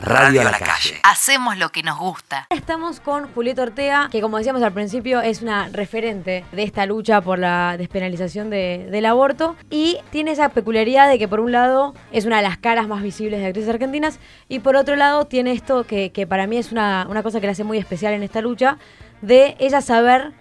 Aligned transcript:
Radio 0.00 0.40
a 0.40 0.44
la 0.44 0.58
calle. 0.58 0.98
Hacemos 1.02 1.58
lo 1.58 1.68
que 1.70 1.82
nos 1.82 1.98
gusta. 1.98 2.46
Estamos 2.48 3.00
con 3.00 3.30
Julieta 3.34 3.62
Ortega, 3.62 4.08
que 4.10 4.22
como 4.22 4.38
decíamos 4.38 4.62
al 4.62 4.72
principio 4.72 5.20
es 5.20 5.42
una 5.42 5.68
referente 5.68 6.44
de 6.52 6.62
esta 6.62 6.86
lucha 6.86 7.20
por 7.20 7.38
la 7.38 7.76
despenalización 7.76 8.48
de- 8.48 8.88
del 8.90 9.04
aborto 9.04 9.56
y 9.68 9.98
tiene 10.10 10.30
esa 10.30 10.48
peculiaridad 10.48 11.08
de 11.10 11.18
que 11.18 11.28
por 11.28 11.40
un 11.40 11.52
lado 11.52 11.94
es 12.12 12.24
una 12.24 12.38
de 12.38 12.42
las 12.42 12.56
caras 12.56 12.88
más 12.88 13.02
visibles 13.02 13.40
de 13.40 13.46
actrices 13.48 13.68
argentinas 13.68 14.18
y 14.48 14.60
por 14.60 14.74
otro 14.74 14.96
lado 14.96 15.26
tiene 15.26 15.52
esto 15.52 15.84
que, 15.84 16.12
que 16.12 16.26
para 16.26 16.46
mí 16.46 16.56
es 16.56 16.72
una, 16.72 17.06
una 17.10 17.22
cosa 17.22 17.38
que 17.40 17.46
la 17.46 17.52
hace 17.52 17.64
muy 17.64 17.76
especial 17.76 18.14
en 18.14 18.22
esta 18.22 18.40
lucha, 18.40 18.78
de 19.20 19.54
ella 19.58 19.82
saber, 19.82 20.32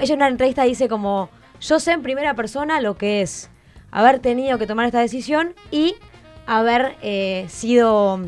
ella 0.00 0.14
en 0.14 0.18
una 0.20 0.28
entrevista 0.28 0.62
dice 0.62 0.88
como, 0.88 1.30
yo 1.60 1.80
sé 1.80 1.90
en 1.92 2.02
primera 2.02 2.34
persona 2.34 2.80
lo 2.80 2.96
que 2.96 3.22
es 3.22 3.50
haber 3.90 4.20
tenido 4.20 4.56
que 4.56 4.68
tomar 4.68 4.86
esta 4.86 5.00
decisión 5.00 5.54
y 5.72 5.96
haber 6.46 6.96
eh, 7.02 7.46
sido 7.48 8.20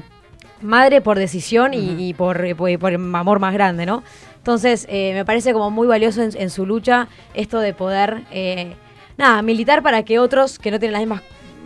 madre 0.62 1.00
por 1.00 1.18
decisión 1.18 1.74
y, 1.74 2.08
y 2.08 2.14
por, 2.14 2.44
por, 2.56 2.94
amor 2.94 3.38
más 3.40 3.52
grande, 3.52 3.86
¿no? 3.86 4.02
Entonces, 4.36 4.86
eh, 4.90 5.12
me 5.14 5.24
parece 5.24 5.52
como 5.52 5.70
muy 5.70 5.86
valioso 5.86 6.22
en, 6.22 6.30
en 6.36 6.50
su 6.50 6.66
lucha 6.66 7.08
esto 7.34 7.60
de 7.60 7.74
poder, 7.74 8.22
eh, 8.32 8.74
nada, 9.16 9.40
militar 9.42 9.82
para 9.82 10.02
que 10.02 10.18
otros 10.18 10.58
que 10.58 10.70
no 10.70 10.78
tienen 10.78 10.92
las 10.92 11.02
mismas 11.02 11.22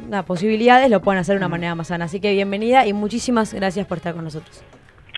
nada, 0.09 0.23
posibilidades 0.24 0.90
lo 0.90 1.01
puedan 1.01 1.20
hacer 1.20 1.34
de 1.34 1.38
una 1.38 1.48
manera 1.48 1.74
más 1.74 1.88
sana. 1.88 2.04
Así 2.04 2.20
que 2.20 2.32
bienvenida 2.32 2.87
y 2.87 2.92
muchísimas 2.92 3.54
gracias 3.54 3.87
por 3.87 3.98
estar 3.98 4.14
con 4.14 4.24
nosotros. 4.24 4.62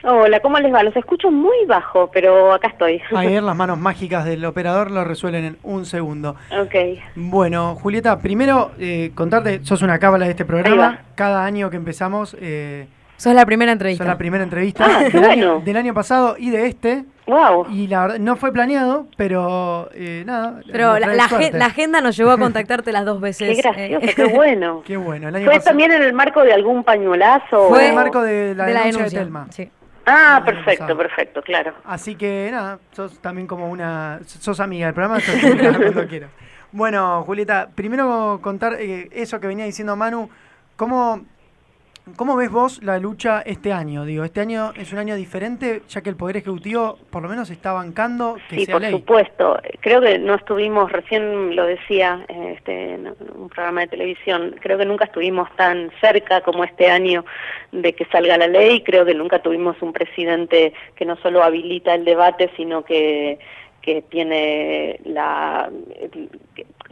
Hola, 0.04 0.38
¿cómo 0.40 0.58
les 0.58 0.72
va? 0.72 0.82
Los 0.84 0.94
escucho 0.96 1.30
muy 1.30 1.66
bajo, 1.66 2.08
pero 2.12 2.52
acá 2.52 2.68
estoy. 2.68 3.02
Ayer 3.16 3.42
las 3.42 3.56
manos 3.56 3.78
mágicas 3.80 4.24
del 4.24 4.44
operador 4.44 4.90
lo 4.90 5.02
resuelven 5.04 5.44
en 5.44 5.58
un 5.64 5.84
segundo. 5.84 6.36
ok. 6.56 6.74
Bueno, 7.16 7.74
Julieta, 7.74 8.18
primero 8.20 8.70
eh, 8.78 9.10
contarte, 9.14 9.64
sos 9.64 9.82
una 9.82 9.98
cábala 9.98 10.26
de 10.26 10.30
este 10.32 10.44
Ahí 10.44 10.48
programa. 10.48 10.76
va. 10.76 11.00
Cada 11.16 11.44
año 11.44 11.68
que 11.70 11.76
empezamos, 11.76 12.36
eh, 12.40 12.86
Sos 13.18 13.34
la 13.34 13.44
primera 13.44 13.72
entrevista. 13.72 14.04
sos 14.04 14.08
la 14.08 14.16
primera 14.16 14.42
entrevista 14.44 14.86
Ah, 14.88 15.02
del, 15.04 15.24
año, 15.24 15.60
del 15.60 15.76
año 15.76 15.92
pasado 15.92 16.36
y 16.38 16.48
de 16.50 16.66
este. 16.68 17.04
Wow. 17.26 17.66
Y 17.70 17.86
la 17.88 18.00
verdad, 18.02 18.18
no 18.20 18.36
fue 18.36 18.52
planeado, 18.52 19.06
pero 19.18 19.90
eh, 19.92 20.22
nada. 20.24 20.60
Pero 20.72 20.98
la, 20.98 21.08
la 21.08 21.28
la 21.52 21.66
agenda 21.66 22.00
nos 22.00 22.16
llevó 22.16 22.30
a 22.30 22.38
contactarte 22.38 22.90
las 22.92 23.04
dos 23.04 23.20
veces. 23.20 23.54
Qué 23.56 23.60
gracioso, 23.62 24.06
eh. 24.06 24.12
qué 24.16 24.24
bueno. 24.34 24.82
Qué 24.86 24.96
bueno. 24.96 25.28
El 25.28 25.34
año 25.36 25.44
¿Fue 25.44 25.54
pasado- 25.56 25.70
también 25.70 25.92
en 25.92 26.02
el 26.02 26.12
marco 26.14 26.42
de 26.42 26.52
algún 26.54 26.84
pañuelazo? 26.84 27.68
Fue 27.68 27.82
en 27.84 27.90
el 27.90 27.94
marco 27.96 28.22
de 28.22 28.54
la 28.54 28.64
denuncia 28.64 29.04
de 29.04 29.10
Telma. 29.10 29.46
Sí. 29.50 29.68
Ah, 30.06 30.40
perfecto, 30.42 30.84
pasado. 30.84 30.98
perfecto, 30.98 31.42
claro. 31.42 31.74
Así 31.84 32.14
que 32.14 32.48
nada, 32.50 32.78
sos 32.92 33.18
también 33.20 33.46
como 33.46 33.68
una. 33.68 34.20
sos 34.24 34.58
amiga 34.60 34.86
del 34.86 34.94
programa, 34.94 35.20
sos 35.20 35.34
cuando 35.80 36.06
quieras. 36.08 36.30
Bueno, 36.72 37.22
Julieta, 37.24 37.68
primero 37.74 38.38
contar 38.40 38.76
eh, 38.78 39.08
eso 39.12 39.38
que 39.40 39.48
venía 39.48 39.64
diciendo 39.66 39.96
Manu, 39.96 40.30
¿cómo, 40.76 41.22
¿cómo 42.16 42.36
ves 42.36 42.50
vos 42.50 42.82
la 42.82 42.98
lucha 42.98 43.42
este 43.44 43.72
año? 43.72 44.04
Digo, 44.04 44.24
este 44.24 44.40
año 44.40 44.72
es 44.76 44.92
un 44.92 44.98
año 44.98 45.14
diferente, 45.16 45.82
ya 45.88 46.00
que 46.02 46.10
el 46.10 46.16
Poder 46.16 46.36
Ejecutivo 46.38 46.98
por 47.10 47.22
lo 47.22 47.28
menos 47.28 47.50
está 47.50 47.72
bancando 47.72 48.36
que 48.48 48.56
Sí, 48.56 48.64
sea 48.66 48.74
por 48.74 48.82
ley. 48.82 48.90
supuesto. 48.92 49.58
Creo 49.80 50.00
que 50.00 50.18
no 50.18 50.34
estuvimos, 50.34 50.90
recién 50.92 51.54
lo 51.56 51.64
decía 51.64 52.24
eh, 52.28 52.54
este, 52.56 52.94
en 52.94 53.08
un 53.34 53.48
programa 53.48 53.82
de 53.82 53.88
televisión, 53.88 54.56
creo 54.60 54.78
que 54.78 54.84
nunca 54.86 55.04
estuvimos 55.06 55.48
tan 55.56 55.90
cerca 56.00 56.40
como 56.42 56.64
este 56.64 56.88
año 56.90 57.24
de 57.72 57.92
que 57.94 58.04
salga 58.06 58.36
la 58.38 58.46
ley. 58.48 58.82
Creo 58.82 59.04
que 59.04 59.14
nunca 59.14 59.40
tuvimos 59.40 59.80
un 59.82 59.92
presidente 59.92 60.72
que 60.96 61.04
no 61.04 61.16
solo 61.16 61.42
habilita 61.42 61.94
el 61.94 62.04
debate, 62.04 62.50
sino 62.56 62.84
que, 62.84 63.38
que 63.82 64.02
tiene 64.02 65.00
la... 65.04 65.70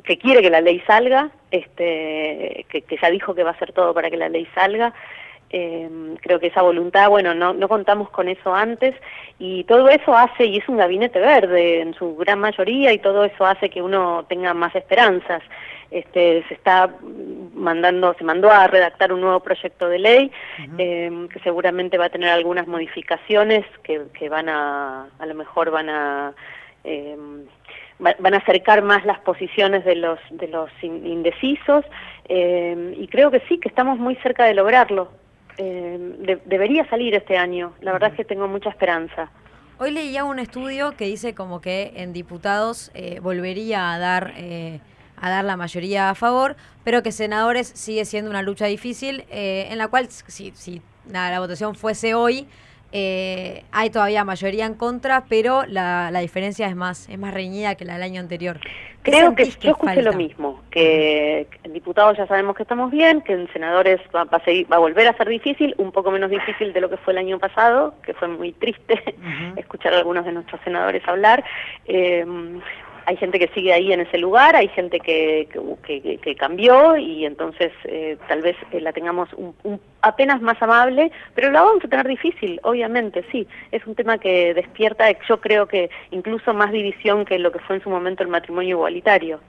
que, 0.07 0.19
quiere 0.19 0.41
que 0.41 0.51
la 0.51 0.61
ley 0.61 0.81
salga, 0.87 1.31
este, 1.51 2.65
que, 2.69 2.83
que 2.83 2.97
ya 3.01 3.11
dijo 3.11 3.35
que 3.35 3.43
va 3.43 3.51
a 3.51 3.55
hacer 3.55 3.73
todo 3.73 3.93
para 3.93 4.11
que 4.11 4.17
la 4.17 4.29
ley 4.29 4.47
salga. 4.55 4.95
Eh, 5.51 5.89
creo 6.23 6.41
que 6.41 6.49
esa 6.49 6.63
voluntad, 6.63 7.09
bueno, 7.09 7.33
no, 7.33 7.55
no 7.55 7.69
contamos 7.69 8.11
con 8.11 8.29
eso 8.29 8.53
antes 8.53 8.95
y 9.39 9.63
todo 9.65 9.89
eso 9.89 10.17
hace, 10.17 10.45
y 10.47 10.59
es 10.59 10.69
un 10.69 10.77
gabinete 10.77 11.21
verde 11.21 11.81
en 11.81 11.95
su 11.95 12.17
gran 12.17 12.41
mayoría, 12.41 12.93
y 12.93 12.99
todo 12.99 13.25
eso 13.25 13.47
hace 13.47 13.71
que 13.71 13.81
uno 13.81 14.25
tenga 14.29 14.55
más 14.55 14.75
esperanzas. 14.75 15.43
Este, 15.89 16.45
se 16.49 16.55
está 16.55 16.91
mandando, 17.55 18.13
se 18.15 18.25
mandó 18.25 18.51
a 18.51 18.67
redactar 18.67 19.13
un 19.13 19.21
nuevo 19.21 19.39
proyecto 19.39 19.89
de 19.89 20.01
ley 20.01 20.33
eh, 20.79 21.29
que 21.33 21.39
seguramente 21.41 21.97
va 21.97 22.07
a 22.07 22.11
tener 22.11 22.31
algunas 22.31 22.67
modificaciones 22.67 23.65
que, 23.85 24.03
que 24.19 24.29
van 24.29 24.49
a, 24.49 25.07
a 25.17 25.27
lo 25.27 25.35
mejor 25.35 25.71
van 25.71 25.89
a 25.89 26.35
eh, 26.83 27.17
van 27.99 28.35
a 28.35 28.39
acercar 28.39 28.83
más 28.83 29.05
las 29.05 29.19
posiciones 29.21 29.85
de 29.85 29.97
los 29.97 30.19
de 30.31 30.49
los 30.49 30.71
in- 30.83 31.07
indecisos 31.07 31.85
eh, 32.29 32.95
y 32.99 33.09
creo 33.09 33.31
que 33.31 33.41
sí 33.49 33.59
que 33.59 33.69
estamos 33.69 33.99
muy 33.99 34.17
cerca 34.17 34.45
de 34.45 34.55
lograrlo. 34.55 35.11
Eh, 35.59 35.97
de- 36.19 36.41
debería 36.45 36.87
salir 36.91 37.15
este 37.15 37.39
año 37.39 37.73
la 37.81 37.93
verdad 37.93 38.11
es 38.11 38.17
que 38.17 38.25
tengo 38.25 38.47
mucha 38.49 38.69
esperanza. 38.69 39.31
Hoy 39.79 39.91
leía 39.91 40.25
un 40.25 40.39
estudio 40.39 40.93
que 40.97 41.07
dice 41.07 41.35
como 41.35 41.61
que 41.61 41.93
en 41.97 42.13
diputados 42.13 42.91
eh, 42.95 43.21
volvería 43.21 43.93
a 43.95 43.99
dar 43.99 44.33
eh, 44.37 44.81
a 45.19 45.31
dar 45.31 45.45
la 45.47 45.57
mayoría 45.57 46.11
a 46.11 46.15
favor, 46.15 46.57
pero 46.85 47.03
que 47.03 47.11
senadores 47.11 47.69
sigue 47.69 48.05
siendo 48.05 48.31
una 48.31 48.43
lucha 48.43 48.67
difícil, 48.67 49.25
eh, 49.31 49.67
en 49.71 49.79
la 49.79 49.89
cual 49.89 50.09
si, 50.11 50.51
si 50.55 50.83
nada, 51.07 51.31
la 51.31 51.41
votación 51.41 51.75
fuese 51.75 52.13
hoy, 52.15 52.47
eh, 52.99 53.63
hay 53.73 53.91
todavía 53.91 54.25
mayoría 54.25 54.65
en 54.65 54.73
contra, 54.73 55.27
pero 55.29 55.67
la, 55.67 56.11
la 56.11 56.21
diferencia 56.21 56.67
es 56.67 56.75
más 56.75 57.11
es 57.11 57.19
más 57.19 57.35
reñida 57.35 57.75
que 57.75 57.85
la 57.85 57.93
del 57.93 58.03
año 58.03 58.21
anterior. 58.23 58.59
¿Qué 59.03 59.11
Creo 59.11 59.35
que 59.35 59.45
sentís 59.45 59.63
yo 59.65 59.71
escuché 59.73 60.01
lo 60.01 60.15
mismo, 60.15 60.63
que 60.71 61.47
en 61.63 61.73
diputados 61.75 62.17
ya 62.17 62.27
sabemos 62.27 62.57
que 62.57 62.63
estamos 62.63 62.91
bien, 62.91 63.21
que 63.21 63.35
en 63.35 63.53
senadores 63.53 64.01
va, 64.15 64.25
va 64.25 64.39
a 64.39 64.45
seguir, 64.45 64.73
va 64.73 64.77
a 64.77 64.79
volver 64.79 65.07
a 65.09 65.17
ser 65.17 65.29
difícil, 65.29 65.75
un 65.77 65.93
poco 65.93 66.11
menos 66.11 66.31
difícil 66.31 66.73
de 66.73 66.81
lo 66.81 66.89
que 66.89 66.97
fue 66.97 67.13
el 67.13 67.19
año 67.19 67.39
pasado, 67.39 67.95
que 68.03 68.15
fue 68.15 68.29
muy 68.29 68.53
triste 68.53 69.15
escuchar 69.57 69.93
a 69.93 69.99
algunos 69.99 70.25
de 70.25 70.33
nuestros 70.33 70.59
senadores 70.63 71.07
hablar. 71.07 71.45
Eh, 71.85 72.25
hay 73.07 73.17
gente 73.17 73.39
que 73.39 73.49
sigue 73.55 73.73
ahí 73.73 73.93
en 73.93 74.01
ese 74.01 74.19
lugar, 74.19 74.57
hay 74.57 74.69
gente 74.69 74.99
que, 74.99 75.49
que, 75.85 76.37
cambió 76.37 76.97
y 76.97 77.25
entonces 77.25 77.73
eh, 77.85 78.19
tal 78.29 78.43
vez 78.43 78.57
eh, 78.73 78.81
la 78.81 78.93
tengamos 78.93 79.29
un, 79.35 79.81
apenas 80.03 80.43
más 80.43 80.61
amable, 80.61 81.13
pero 81.35 81.51
la 81.53 81.63
vamos 81.63 81.85
a 81.85 81.89
tener 81.89 82.07
difícil, 82.09 82.61
obviamente, 82.65 83.25
sí. 83.31 83.47
Es 83.71 83.87
un 83.87 83.95
tema 83.95 84.19
que 84.19 84.53
despierta, 84.55 85.07
yo 85.29 85.41
creo 85.41 85.67
que 85.67 85.89
incluso 86.11 86.53
más 86.53 86.73
división 86.73 87.25
que 87.25 87.39
lo 87.39 87.53
que 87.53 87.61
fue 87.61 87.77
en 87.77 87.83
su 87.83 87.91
momento 87.91 88.25
el 88.25 88.29
matrimonio 88.29 88.77
igualitario. 88.77 89.41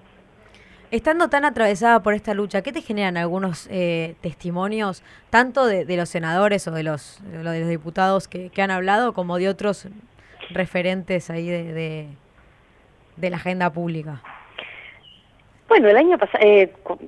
Estando 0.91 1.27
tan 1.27 1.43
atravesada 1.43 2.01
por 2.03 2.13
esta 2.13 2.35
lucha, 2.35 2.61
¿qué 2.61 2.71
te 2.71 2.81
generan 2.81 3.17
algunos 3.17 3.67
eh, 3.71 4.15
testimonios, 4.21 5.03
tanto 5.31 5.65
de, 5.65 5.97
los 5.97 6.09
senadores 6.09 6.67
o 6.67 6.71
de 6.71 6.83
los, 6.83 7.19
de 7.23 7.43
los 7.43 7.67
diputados 7.67 8.27
que, 8.27 8.49
que 8.49 8.61
han 8.61 8.71
hablado, 8.71 9.13
como 9.13 9.37
de 9.37 9.49
otros 9.49 9.87
referentes 10.51 11.29
ahí 11.29 11.47
de, 11.47 12.07
de 13.17 13.29
la 13.29 13.37
agenda 13.37 13.71
pública? 13.71 14.21
Bueno, 15.67 15.89
el 15.89 15.97
año 15.97 16.17
pasado, 16.17 16.43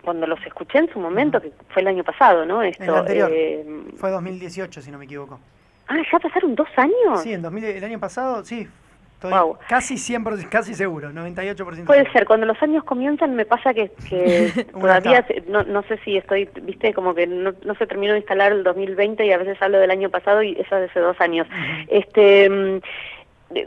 cuando 0.04 0.28
los 0.28 0.46
escuché 0.46 0.80
en 0.80 0.92
su 0.92 1.00
momento, 1.00 1.42
que 1.42 1.52
fue 1.70 1.82
el 1.82 1.88
año 1.88 2.04
pasado, 2.04 2.46
¿no? 2.46 2.62
Esto, 2.62 2.84
El 2.84 2.90
anterior. 2.90 3.30
eh, 3.32 3.66
Fue 3.96 4.10
2018, 4.12 4.82
si 4.82 4.92
no 4.92 4.98
me 4.98 5.06
equivoco. 5.06 5.40
ah, 5.88 5.96
¿ya 6.12 6.20
pasaron 6.20 6.56
dos 6.56 6.68
años? 6.76 7.22
Sí, 7.24 7.34
en 7.34 7.42
2000, 7.42 7.64
el 7.64 7.84
año 7.84 8.00
pasado, 8.00 8.44
sí. 8.44 8.68
Estoy 9.14 9.32
Wow. 9.34 9.58
casi 9.68 9.96
100%, 9.98 10.48
casi 10.50 10.74
seguro, 10.74 11.10
98%. 11.12 11.86
Puede 11.86 12.00
seguro. 12.04 12.12
ser, 12.14 12.26
cuando 12.26 12.46
los 12.46 12.62
años 12.64 12.84
comienzan 12.86 13.36
me 13.36 13.46
pasa 13.46 13.74
que, 13.74 13.92
que 14.10 14.66
todavía, 14.74 15.26
no, 15.48 15.64
no 15.64 15.82
sé 15.84 15.98
si 16.06 16.16
estoy, 16.18 16.50
viste, 16.64 16.94
como 16.94 17.14
que 17.14 17.28
no, 17.28 17.54
no 17.66 17.76
se 17.76 17.86
terminó 17.88 18.14
de 18.14 18.20
instalar 18.20 18.52
el 18.54 18.64
2020 18.64 19.26
y 19.26 19.32
a 19.34 19.38
veces 19.38 19.62
hablo 19.62 19.78
del 19.80 19.92
año 19.92 20.10
pasado 20.10 20.42
y 20.44 20.52
eso 20.54 20.76
es 20.76 20.82
de 20.82 20.86
hace 20.86 21.00
dos 21.02 21.20
años. 21.20 21.48
Este, 21.90 22.50
mm, 22.50 22.80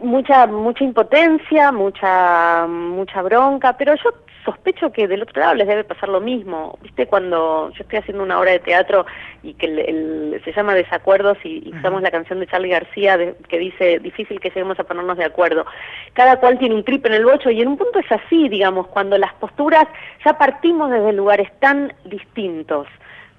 mucha 0.03 0.47
mucha 0.47 0.85
impotencia, 0.85 1.73
mucha 1.73 2.67
mucha 2.69 3.23
bronca, 3.23 3.77
pero 3.77 3.95
yo 3.97 4.11
sospecho 4.45 4.91
que 4.91 5.07
del 5.07 5.23
otro 5.23 5.41
lado 5.41 5.55
les 5.55 5.69
debe 5.69 5.85
pasar 5.85 6.09
lo 6.09 6.21
mismo. 6.21 6.77
¿Viste 6.83 7.07
cuando 7.07 7.71
yo 7.71 7.83
estoy 7.83 7.99
haciendo 8.01 8.25
una 8.25 8.41
obra 8.41 8.51
de 8.53 8.59
teatro 8.59 9.07
y 9.43 9.55
que 9.55 9.67
el, 9.67 9.79
el- 9.79 10.43
se 10.45 10.53
llama 10.53 10.75
Desacuerdos 10.75 11.39
y, 11.45 11.63
y 11.69 11.77
usamos 11.77 12.03
la 12.03 12.11
canción 12.11 12.41
de 12.41 12.47
Charlie 12.49 12.71
García 12.71 13.17
de- 13.17 13.37
que 13.49 13.59
dice 13.59 13.99
difícil 14.01 14.41
que 14.41 14.49
lleguemos 14.49 14.79
a 14.81 14.85
ponernos 14.85 15.17
de 15.17 15.25
acuerdo. 15.25 15.65
Cada 16.13 16.41
cual 16.41 16.59
tiene 16.59 16.75
un 16.75 16.85
trip 16.85 17.07
en 17.07 17.15
el 17.15 17.25
bocho 17.25 17.51
y 17.51 17.61
en 17.63 17.69
un 17.69 17.77
punto 17.77 18.01
es 18.01 18.11
así, 18.11 18.49
digamos, 18.49 18.89
cuando 18.89 19.17
las 19.17 19.33
posturas 19.35 19.87
ya 20.25 20.37
partimos 20.39 20.91
desde 20.91 21.13
lugares 21.13 21.49
tan 21.61 21.93
distintos 22.05 22.89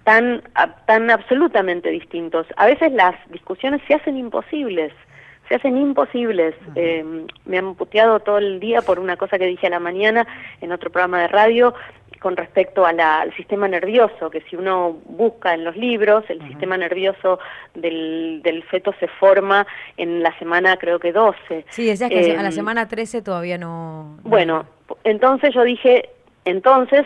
tan, 0.05 0.41
tan 0.85 1.09
absolutamente 1.09 1.89
distintos. 1.89 2.45
A 2.57 2.65
veces 2.65 2.91
las 2.91 3.15
discusiones 3.29 3.81
se 3.87 3.93
hacen 3.95 4.17
imposibles, 4.17 4.91
se 5.53 5.57
hacen 5.57 5.77
imposibles. 5.77 6.55
Eh, 6.75 7.05
me 7.45 7.57
han 7.59 7.75
puteado 7.75 8.19
todo 8.21 8.39
el 8.39 8.59
día 8.59 8.81
por 8.81 8.97
una 8.99 9.17
cosa 9.17 9.37
que 9.37 9.45
dije 9.45 9.67
a 9.67 9.69
la 9.69 9.79
mañana 9.79 10.25
en 10.61 10.71
otro 10.71 10.89
programa 10.91 11.21
de 11.21 11.27
radio 11.27 11.75
con 12.19 12.35
respecto 12.37 12.85
a 12.85 12.91
la- 12.93 13.19
al 13.21 13.35
sistema 13.35 13.67
nervioso, 13.67 14.29
que 14.31 14.41
si 14.49 14.55
uno 14.55 14.97
busca 15.05 15.53
en 15.53 15.63
los 15.63 15.75
libros, 15.75 16.23
el 16.29 16.41
sistema 16.47 16.75
nervioso 16.77 17.37
del, 17.75 18.39
del 18.43 18.63
feto 18.63 18.95
se 18.99 19.07
forma 19.07 19.67
en 19.97 20.23
la 20.23 20.35
semana 20.39 20.77
creo 20.77 20.97
que 20.99 21.11
12. 21.11 21.65
Sí, 21.69 21.85
decías 21.85 22.09
que 22.09 22.31
a 22.31 22.41
la 22.41 22.47
Em, 22.49 22.51
semana 22.51 22.87
13 22.87 23.21
todavía 23.21 23.57
no... 23.59 24.15
no- 24.23 24.29
bueno, 24.29 24.65
entonces 25.03 25.53
yo 25.53 25.63
dije, 25.63 26.09
entonces, 26.45 27.05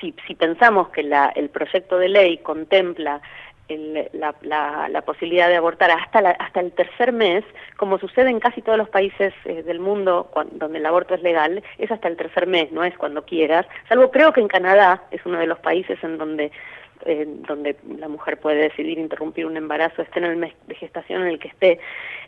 si, 0.00 0.14
si 0.26 0.34
pensamos 0.36 0.88
que 0.90 1.02
la, 1.02 1.32
el 1.34 1.50
proyecto 1.50 1.98
de 1.98 2.08
ley 2.08 2.38
contempla 2.38 3.20
la, 3.68 5.02
posibilidad 5.02 5.48
de 5.48 5.56
abortar 5.56 5.90
hasta, 5.90 6.18
hasta 6.30 6.60
el 6.60 6.72
tercer 6.72 7.12
mes, 7.12 7.44
como 7.76 7.98
sucede 7.98 8.30
en 8.30 8.40
casi 8.40 8.62
todos 8.62 8.78
los 8.78 8.88
países 8.88 9.32
eh, 9.44 9.62
del 9.62 9.80
mundo 9.80 10.30
donde 10.52 10.78
el 10.78 10.86
aborto 10.86 11.14
es 11.14 11.22
legal, 11.22 11.62
es 11.78 11.90
hasta 11.90 12.08
el 12.08 12.16
tercer 12.16 12.46
mes, 12.46 12.70
no 12.72 12.84
es 12.84 12.96
cuando 12.96 13.24
quieras, 13.24 13.66
salvo 13.88 14.10
creo 14.10 14.32
que 14.32 14.40
en 14.40 14.48
Canadá 14.48 15.02
es 15.10 15.24
uno 15.24 15.38
de 15.38 15.46
los 15.46 15.58
países 15.58 16.02
en 16.02 16.18
donde 16.18 16.50
donde 17.46 17.76
la 17.96 18.08
mujer 18.08 18.38
puede 18.38 18.62
decidir 18.62 18.98
interrumpir 18.98 19.46
un 19.46 19.56
embarazo, 19.56 20.02
esté 20.02 20.18
en 20.18 20.26
el 20.26 20.36
mes 20.36 20.52
de 20.66 20.74
gestación 20.74 21.22
en 21.22 21.28
el 21.28 21.38
que 21.38 21.48
esté. 21.48 21.78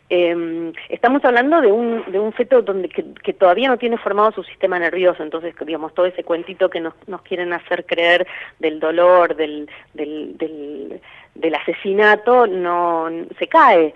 Eh, 0.09 0.73
estamos 0.89 1.23
hablando 1.23 1.61
de 1.61 1.71
un, 1.71 2.03
de 2.11 2.19
un 2.19 2.33
feto 2.33 2.61
donde 2.61 2.89
que, 2.89 3.33
todavía 3.33 3.69
no 3.69 3.77
tiene 3.77 3.97
formado 3.97 4.31
su 4.31 4.43
sistema 4.43 4.77
nervioso, 4.77 5.23
entonces, 5.23 5.55
digamos, 5.65 5.93
todo 5.93 6.05
ese 6.05 6.23
cuentito 6.23 6.69
que 6.69 6.81
nos, 6.81 6.93
nos 7.07 7.21
quieren 7.21 7.53
hacer 7.53 7.85
creer 7.85 8.27
del 8.59 8.79
dolor, 8.79 9.35
del, 9.35 9.69
del 9.93 11.01
del 11.35 11.55
asesinato 11.55 12.47
no 12.47 13.09
se 13.39 13.47
cae 13.47 13.93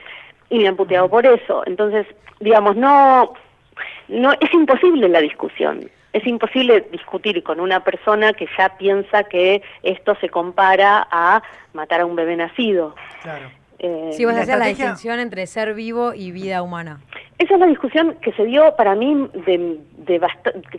y 0.49 0.59
me 0.59 0.67
han 0.67 0.75
puteado 0.75 1.09
por 1.09 1.25
eso. 1.25 1.63
Entonces, 1.65 2.05
digamos, 2.39 2.75
no, 2.75 3.33
no 4.07 4.33
es 4.33 4.53
imposible 4.53 5.09
la 5.09 5.21
discusión. 5.21 5.89
Es 6.13 6.25
imposible 6.25 6.87
discutir 6.91 7.43
con 7.43 7.59
una 7.59 7.83
persona 7.83 8.31
que 8.33 8.47
ya 8.57 8.77
piensa 8.77 9.25
que 9.25 9.61
esto 9.83 10.15
se 10.21 10.29
compara 10.29 11.07
a 11.11 11.43
matar 11.73 12.01
a 12.01 12.05
un 12.05 12.15
bebé 12.15 12.37
nacido. 12.37 12.95
Claro. 13.21 13.49
Eh, 13.79 14.11
sí, 14.13 14.23
vas 14.23 14.37
a 14.37 14.41
hacer 14.41 14.57
la 14.57 14.67
distinción 14.67 15.19
entre 15.19 15.45
ser 15.47 15.73
vivo 15.73 16.13
y 16.13 16.31
vida 16.31 16.61
humana. 16.63 17.01
Esa 17.37 17.55
es 17.55 17.59
la 17.59 17.65
discusión 17.65 18.15
que 18.21 18.31
se 18.31 18.45
dio 18.45 18.73
para 18.77 18.95
mí 18.95 19.29
de, 19.45 19.79
de 19.97 20.21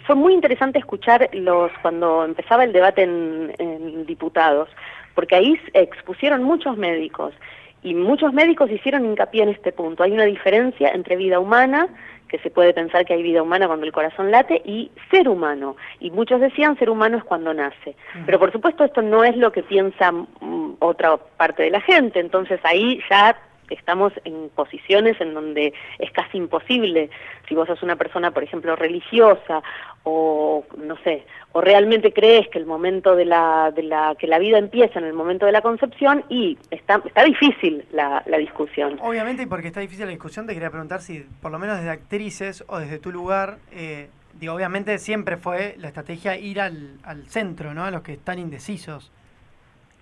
fue 0.06 0.14
muy 0.14 0.32
interesante 0.32 0.78
escuchar 0.78 1.28
los 1.34 1.70
cuando 1.82 2.24
empezaba 2.24 2.64
el 2.64 2.72
debate 2.72 3.02
en, 3.02 3.52
en 3.58 4.06
diputados, 4.06 4.70
porque 5.16 5.34
ahí 5.34 5.60
expusieron 5.72 6.44
muchos 6.44 6.76
médicos 6.76 7.34
y 7.82 7.94
muchos 7.94 8.32
médicos 8.32 8.70
hicieron 8.70 9.04
hincapié 9.04 9.42
en 9.42 9.48
este 9.48 9.72
punto. 9.72 10.04
Hay 10.04 10.12
una 10.12 10.24
diferencia 10.24 10.90
entre 10.90 11.16
vida 11.16 11.40
humana, 11.40 11.88
que 12.28 12.38
se 12.38 12.50
puede 12.50 12.74
pensar 12.74 13.06
que 13.06 13.14
hay 13.14 13.22
vida 13.22 13.42
humana 13.42 13.66
cuando 13.66 13.86
el 13.86 13.92
corazón 13.92 14.30
late, 14.30 14.60
y 14.64 14.90
ser 15.10 15.28
humano. 15.28 15.76
Y 16.00 16.10
muchos 16.10 16.40
decían 16.40 16.78
ser 16.78 16.90
humano 16.90 17.16
es 17.18 17.24
cuando 17.24 17.54
nace. 17.54 17.96
Pero 18.26 18.38
por 18.38 18.52
supuesto 18.52 18.84
esto 18.84 19.02
no 19.02 19.24
es 19.24 19.36
lo 19.36 19.52
que 19.52 19.62
piensa 19.62 20.12
mm, 20.12 20.76
otra 20.80 21.16
parte 21.16 21.62
de 21.62 21.70
la 21.70 21.80
gente, 21.80 22.20
entonces 22.20 22.60
ahí 22.64 23.00
ya 23.08 23.36
estamos 23.70 24.12
en 24.24 24.50
posiciones 24.54 25.20
en 25.20 25.34
donde 25.34 25.72
es 25.98 26.10
casi 26.12 26.38
imposible, 26.38 27.10
si 27.48 27.54
vos 27.54 27.66
sos 27.66 27.82
una 27.82 27.96
persona, 27.96 28.30
por 28.30 28.42
ejemplo, 28.42 28.76
religiosa 28.76 29.62
o 30.04 30.64
no 30.76 30.96
sé, 30.98 31.24
o 31.52 31.60
realmente 31.60 32.12
crees 32.12 32.48
que 32.48 32.58
el 32.58 32.66
momento 32.66 33.16
de 33.16 33.24
la, 33.24 33.72
de 33.74 33.82
la 33.82 34.14
que 34.18 34.26
la 34.26 34.38
vida 34.38 34.58
empieza 34.58 34.98
en 34.98 35.04
el 35.04 35.14
momento 35.14 35.46
de 35.46 35.52
la 35.52 35.62
concepción 35.62 36.24
y 36.28 36.58
está 36.70 37.02
está 37.04 37.24
difícil 37.24 37.84
la, 37.92 38.22
la 38.26 38.38
discusión. 38.38 38.98
Obviamente 39.02 39.42
y 39.42 39.46
porque 39.46 39.68
está 39.68 39.80
difícil 39.80 40.04
la 40.04 40.10
discusión 40.10 40.46
te 40.46 40.54
quería 40.54 40.70
preguntar 40.70 41.00
si 41.00 41.26
por 41.40 41.50
lo 41.50 41.58
menos 41.58 41.78
desde 41.78 41.90
actrices 41.90 42.64
o 42.68 42.78
desde 42.78 42.98
tu 42.98 43.10
lugar 43.10 43.58
eh, 43.72 44.08
digo 44.34 44.54
obviamente 44.54 44.98
siempre 44.98 45.36
fue 45.36 45.74
la 45.78 45.88
estrategia 45.88 46.36
ir 46.36 46.60
al, 46.60 46.98
al 47.02 47.26
centro, 47.26 47.74
¿no? 47.74 47.84
A 47.84 47.90
los 47.90 48.02
que 48.02 48.12
están 48.12 48.38
indecisos 48.38 49.10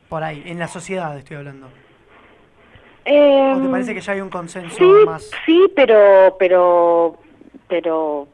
por 0.08 0.22
ahí 0.22 0.42
en 0.46 0.58
la 0.58 0.68
sociedad 0.68 1.16
estoy 1.16 1.36
hablando. 1.36 1.68
¿O 3.06 3.60
te 3.60 3.68
parece 3.68 3.94
que 3.94 4.00
ya 4.00 4.12
hay 4.12 4.20
un 4.20 4.30
consenso 4.30 4.76
sí, 4.76 5.06
más? 5.06 5.30
Sí, 5.44 5.66
pero, 5.74 6.36
pero, 6.38 7.16
pero 7.68 8.28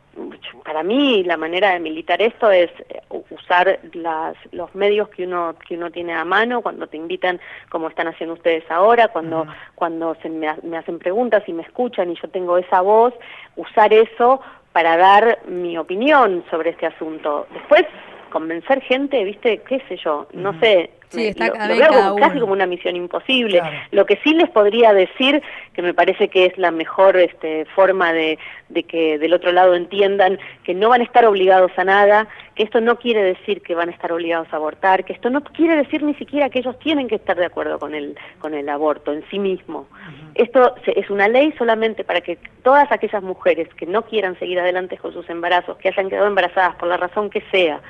para 0.65 0.83
mí 0.83 1.23
la 1.25 1.37
manera 1.37 1.73
de 1.73 1.81
militar 1.81 2.21
esto 2.21 2.51
es 2.51 2.71
eh, 2.89 3.01
usar 3.31 3.81
las, 3.93 4.37
los 4.53 4.75
medios 4.75 5.09
que 5.09 5.25
uno 5.25 5.55
que 5.67 5.77
uno 5.77 5.91
tiene 5.91 6.13
a 6.13 6.25
mano 6.25 6.63
cuando 6.63 6.87
te 6.87 6.97
invitan 6.97 7.41
como 7.71 7.89
están 7.89 8.09
haciendo 8.09 8.35
ustedes 8.35 8.69
ahora 8.71 9.09
cuando 9.09 9.47
cuando 9.75 10.15
se 10.23 10.29
me, 10.29 10.49
me, 10.63 10.77
hacen 10.77 10.99
preguntas 10.99 11.43
y 11.47 11.53
me 11.53 11.63
escuchan 11.63 12.11
y 12.11 12.17
yo 12.21 12.29
tengo 12.29 12.59
esa 12.59 12.81
voz 12.81 13.15
usar 13.57 13.93
eso 13.93 14.41
para 14.73 14.97
dar 14.97 15.41
mi 15.49 15.77
opinión 15.77 16.45
sobre 16.49 16.71
este 16.71 16.87
asunto. 16.87 17.47
Después 17.53 17.85
convencer 18.31 18.81
gente 18.83 19.25
viste 19.25 19.63
qué 19.63 19.83
sé 19.89 19.97
yo 19.97 20.29
no 20.33 20.59
sé 20.61 20.91
Sí, 21.11 21.27
está 21.27 21.49
lo, 21.49 21.77
veo 21.77 22.17
casi 22.17 22.39
como 22.39 22.53
una 22.53 22.67
misión 22.67 22.95
imposible. 22.95 23.61
Lo 23.91 24.07
que 24.07 24.17
sí 24.23 24.33
les 24.33 24.49
podría 24.49 24.93
decir, 24.93 25.43
que 25.73 25.83
me 25.83 25.93
parece 25.93 26.29
que 26.29 26.47
es 26.47 26.57
la 26.57 26.71
mejor 26.71 27.17
este, 27.17 27.65
forma 27.75 28.13
de, 28.13 28.39
de, 28.69 28.85
que 28.85 29.19
del 29.19 29.33
otro 29.33 29.51
lado 29.51 29.75
entiendan 29.75 30.39
que 30.63 30.73
no 30.73 30.89
van 30.89 31.01
a 31.01 31.05
estar 31.05 31.25
obligados 31.25 31.73
a 31.77 31.83
nada, 31.83 32.29
que 32.55 32.63
esto 32.63 32.81
no 32.81 32.97
quiere 32.97 33.25
decir 33.25 33.61
que 33.63 33.75
van 33.75 33.89
a 33.89 33.93
estar 33.93 34.13
obligados 34.13 34.47
a 34.53 34.57
abortar, 34.57 35.05
que 35.05 35.13
esto 35.13 35.31
no 35.31 35.43
quiere 35.43 35.77
decir 35.77 36.05
ni 36.05 36.15
siquiera 36.15 36.49
que 36.49 36.61
ellos 36.61 36.79
tienen 36.79 37.09
que 37.09 37.17
estar 37.17 37.37
de 37.37 37.47
acuerdo 37.47 37.81
con 37.81 37.95
el, 37.95 38.17
con 38.39 38.55
el 38.55 38.69
aborto 38.69 39.13
en 39.13 39.25
sí 39.31 39.41
mismo. 39.41 39.89
Esto 40.37 40.77
es 40.87 41.11
una 41.11 41.27
ley 41.27 41.53
solamente 41.59 42.05
para 42.05 42.21
que 42.21 42.39
todas 42.63 42.91
aquellas 42.93 43.23
mujeres 43.23 43.69
que 43.75 43.87
no 43.87 44.03
quieran 44.03 44.39
seguir 44.39 44.61
adelante 44.61 44.97
con 44.97 45.13
sus 45.13 45.29
embarazos, 45.29 45.77
que 45.79 45.89
hayan 45.89 46.09
quedado 46.09 46.29
embarazadas 46.29 46.77
por 46.77 46.89
la 46.89 46.97
razón 46.97 47.31
que 47.31 47.43
sea, 47.51 47.81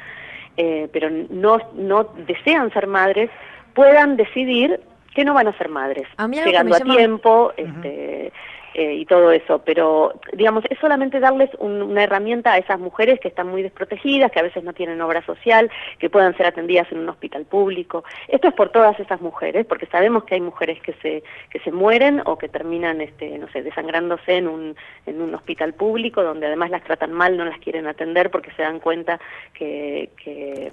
eh, 0.57 0.89
pero 0.93 1.09
no, 1.11 1.59
no 1.75 2.05
desean 2.27 2.73
ser 2.73 2.87
madres, 2.87 3.31
puedan 3.75 4.17
decidir 4.17 4.81
que 5.15 5.25
no 5.25 5.35
van 5.35 5.49
a 5.49 5.59
ser 5.59 5.69
madres, 5.69 6.07
llegando 6.31 6.77
a 6.77 6.81
tiempo, 6.81 7.53
este, 7.57 8.33
eh, 8.75 8.95
y 8.95 9.05
todo 9.05 9.33
eso, 9.33 9.63
pero 9.65 10.13
digamos, 10.33 10.65
es 10.71 10.79
solamente 10.79 11.21
darles 11.21 11.51
una 11.59 12.05
herramienta 12.05 12.53
a 12.53 12.59
esas 12.59 12.79
mujeres 12.79 13.19
que 13.21 13.29
están 13.29 13.49
muy 13.49 13.63
desprotegidas, 13.63 14.31
que 14.31 14.39
a 14.39 14.45
veces 14.45 14.63
no 14.63 14.73
tienen 14.73 15.01
obra 15.01 15.25
social, 15.25 15.71
que 15.99 16.09
puedan 16.11 16.37
ser 16.37 16.47
atendidas 16.47 16.91
en 16.93 16.99
un 16.99 17.09
hospital 17.09 17.45
público. 17.47 18.05
Esto 18.29 18.49
es 18.49 18.55
por 18.55 18.71
todas 18.71 18.99
esas 19.01 19.21
mujeres, 19.21 19.67
porque 19.67 19.87
sabemos 19.87 20.25
que 20.25 20.37
hay 20.37 20.41
mujeres 20.41 20.81
que 20.83 20.93
se, 20.95 21.23
que 21.51 21.59
se 21.61 21.73
mueren 21.73 22.23
o 22.27 22.39
que 22.39 22.49
terminan, 22.49 23.01
este, 23.01 23.39
no 23.39 23.49
sé, 23.49 23.63
desangrándose 23.63 24.37
en 24.37 24.49
un, 24.49 24.77
en 25.07 25.21
un 25.21 25.35
hospital 25.35 25.75
público, 25.75 26.23
donde 26.23 26.47
además 26.47 26.71
las 26.71 26.85
tratan 26.85 27.13
mal, 27.13 27.37
no 27.37 27.45
las 27.45 27.59
quieren 27.59 27.87
atender 27.87 28.31
porque 28.31 28.53
se 28.53 28.63
dan 28.63 28.79
cuenta 28.81 29.21
que, 29.53 30.11
que 30.23 30.71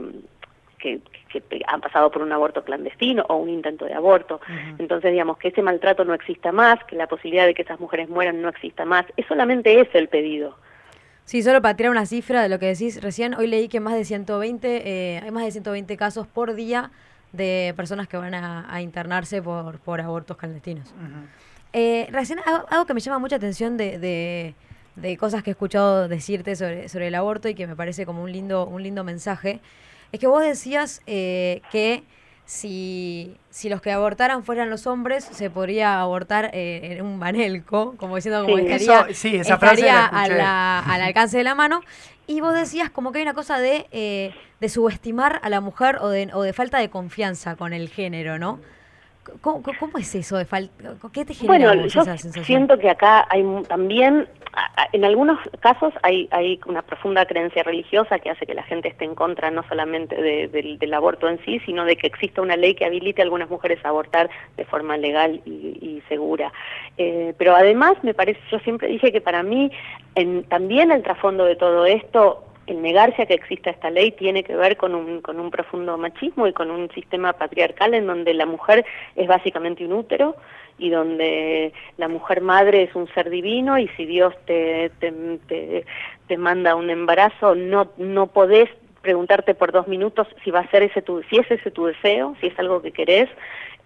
que, 0.77 1.01
han 1.68 1.81
pasado 1.81 2.09
por 2.12 2.21
un 2.21 2.31
aborto 2.31 2.63
clandestino 2.63 3.25
o 3.29 3.35
un 3.35 3.50
intento 3.50 3.85
de 3.85 3.94
aborto. 3.94 4.39
Entonces, 4.79 5.12
digamos, 5.12 5.38
que 5.38 5.50
ese 5.50 5.62
maltrato 5.62 6.06
no 6.06 6.13
exista 6.13 6.51
más, 6.51 6.83
que 6.85 6.95
la 6.95 7.07
posibilidad 7.07 7.45
de 7.45 7.53
que 7.53 7.62
esas 7.62 7.79
mujeres 7.79 8.09
mueran 8.09 8.41
no 8.41 8.50
exista 8.50 8.85
más. 8.85 9.06
Es 9.18 9.25
solamente 9.27 9.79
ese 9.79 9.97
el 9.97 10.07
pedido. 10.07 10.57
Sí, 11.25 11.44
solo 11.44 11.62
para 11.62 11.75
tirar 11.75 11.91
una 11.91 12.06
cifra 12.06 12.41
de 12.41 12.50
lo 12.50 12.57
que 12.57 12.68
decís 12.68 13.01
recién, 13.01 13.33
hoy 13.33 13.47
leí 13.47 13.68
que 13.68 13.81
más 13.81 13.95
de 13.95 14.06
120, 14.06 15.15
eh, 15.15 15.19
hay 15.21 15.31
más 15.31 15.44
de 15.44 15.51
120 15.51 15.97
casos 15.97 16.25
por 16.25 16.53
día 16.56 16.89
de 17.33 17.73
personas 17.75 18.07
que 18.07 18.15
van 18.15 18.33
a, 18.33 18.81
internarse 18.81 19.41
por, 19.41 19.80
por 19.80 20.00
abortos 20.00 20.38
clandestinos. 20.38 20.94
eh, 21.73 22.07
recién 22.12 22.39
algo, 22.69 22.85
que 22.85 22.94
me 22.94 23.01
llama 23.01 23.19
mucha 23.19 23.35
atención 23.35 23.75
de, 23.75 23.99
de, 23.99 24.56
de, 24.95 25.18
cosas 25.18 25.44
que 25.44 25.49
he 25.49 25.51
escuchado 25.51 26.07
decirte 26.07 26.56
sobre, 26.56 26.87
sobre 26.87 27.07
el 27.07 27.16
aborto 27.16 27.49
y 27.49 27.56
que 27.56 27.68
me 27.68 27.75
parece 27.75 28.06
como 28.06 28.23
un 28.23 28.31
lindo, 28.31 28.66
un 28.66 28.81
lindo 28.81 29.04
mensaje 29.04 29.59
es 30.11 30.19
que 30.19 30.28
vos 30.28 30.42
decías 30.42 31.02
eh, 31.06 31.61
que 31.71 32.04
si, 32.45 33.35
si 33.49 33.68
los 33.68 33.81
que 33.81 33.92
abortaran 33.92 34.44
fueran 34.44 34.69
los 34.69 34.87
hombres, 34.87 35.26
se 35.26 35.49
podría 35.49 35.99
abortar 35.99 36.49
eh, 36.54 36.94
en 36.97 37.06
un 37.06 37.19
banelco, 37.19 37.95
como 37.97 38.16
diciendo 38.16 38.45
como 38.45 38.57
estaría, 38.57 40.06
al 40.06 41.02
alcance 41.02 41.37
de 41.37 41.44
la 41.44 41.56
mano. 41.56 41.81
Y 42.26 42.42
vos 42.42 42.54
decías 42.54 42.90
como 42.90 43.11
que 43.11 43.19
hay 43.19 43.23
una 43.23 43.33
cosa 43.33 43.59
de, 43.59 43.87
eh, 43.92 44.33
de 44.59 44.69
subestimar 44.69 45.40
a 45.44 45.49
la 45.49 45.61
mujer 45.61 45.97
o 46.02 46.09
de, 46.09 46.30
o 46.33 46.42
de 46.42 46.54
falta 46.54 46.78
de 46.80 46.90
confianza 46.90 47.56
con 47.56 47.73
el 47.73 47.90
género, 47.90 48.40
¿no? 48.40 48.59
¿Cómo, 49.42 49.61
es 49.99 50.16
eso 50.16 50.37
de 50.37 50.45
falta? 50.45 50.95
¿Qué 51.11 51.26
te 51.26 51.33
genera 51.33 51.73
bueno, 51.73 51.87
yo 51.87 52.02
esa 52.02 52.18
sensación? 52.18 52.45
Siento 52.45 52.78
que 52.80 52.90
acá 52.90 53.28
hay 53.30 53.44
también, 53.68 54.28
en 54.92 55.06
algunos 55.06 55.40
casos 55.59 55.94
hay, 56.04 56.30
una 56.66 56.81
profunda 56.81 57.26
creencia 57.26 57.64
religiosa 57.64 58.19
que 58.19 58.30
hace 58.30 58.45
que 58.45 58.54
la 58.54 58.64
gente 58.64 58.90
esté 58.90 59.06
en 59.06 59.16
contra 59.16 59.52
no 59.52 59.64
solamente 59.68 60.16
del 60.16 60.94
aborto 60.94 61.28
en 61.28 61.44
sí, 61.45 61.59
sino 61.66 61.85
de 61.85 61.95
que 61.95 62.07
exista 62.07 62.42
una 62.42 62.56
ley 62.56 62.73
que 62.73 62.85
habilite 62.85 63.21
a 63.21 63.26
algunas 63.26 63.49
mujeres 63.49 63.83
a 63.83 63.90
abortar 63.90 64.30
de 64.56 64.66
forma 64.66 64.97
legal 64.97 65.42
y, 65.45 66.02
segura. 66.07 66.52
Eh, 66.97 67.33
pero 67.37 67.56
además 67.56 67.95
me 68.02 68.14
parece, 68.14 68.40
yo 68.52 68.59
siempre 68.59 68.87
dije 68.87 69.11
que 69.11 69.21
para 69.21 69.44
mí 69.44 69.71
también 70.47 70.92
el 70.92 71.04
trasfondo 71.04 71.45
de 71.45 71.56
todo 71.56 71.85
esto 71.85 72.44
el 72.68 72.81
negarse 72.81 73.24
a 73.24 73.26
que 73.26 73.33
exista 73.33 73.69
esta 73.69 73.90
ley 73.90 74.12
tiene 74.12 74.44
que 74.44 74.56
ver 74.56 74.78
con 74.78 74.94
un, 74.94 75.21
con 75.21 75.40
un 75.40 75.50
profundo 75.50 75.97
machismo 75.97 76.47
y 76.47 76.54
con 76.54 76.69
un 76.69 76.90
sistema 76.92 77.33
patriarcal 77.33 77.94
en 77.94 78.06
donde 78.06 78.33
la 78.33 78.45
mujer 78.45 78.86
es 79.16 79.28
básicamente 79.28 79.86
un 79.86 79.94
útero 79.94 80.36
y 80.78 80.90
donde 80.90 81.74
la 81.97 82.07
mujer 82.07 82.42
madre 82.42 82.83
es 82.83 82.95
un 82.95 83.07
ser 83.14 83.30
divino 83.30 83.80
y 83.80 83.88
si 83.90 84.06
Dios 84.06 84.33
te, 84.45 84.92
te, 85.00 85.83
te, 86.28 86.38
manda 86.38 86.76
un 86.76 86.90
embarazo 86.90 87.56
no, 87.56 87.92
no 87.97 88.28
podés 88.28 88.69
preguntarte 89.02 89.56
por 89.56 89.71
dos 89.71 89.88
minutos 89.88 90.28
si 90.44 90.52
va 90.52 90.59
a 90.59 90.69
ser 90.69 90.83
ese 90.83 91.02
tu, 91.02 91.24
si 91.24 91.38
es 91.38 91.50
ese 91.50 91.71
tu 91.71 91.86
deseo, 91.86 92.36
si 92.42 92.47
es 92.47 92.59
algo 92.59 92.81
que 92.81 92.92
querés, 92.92 93.30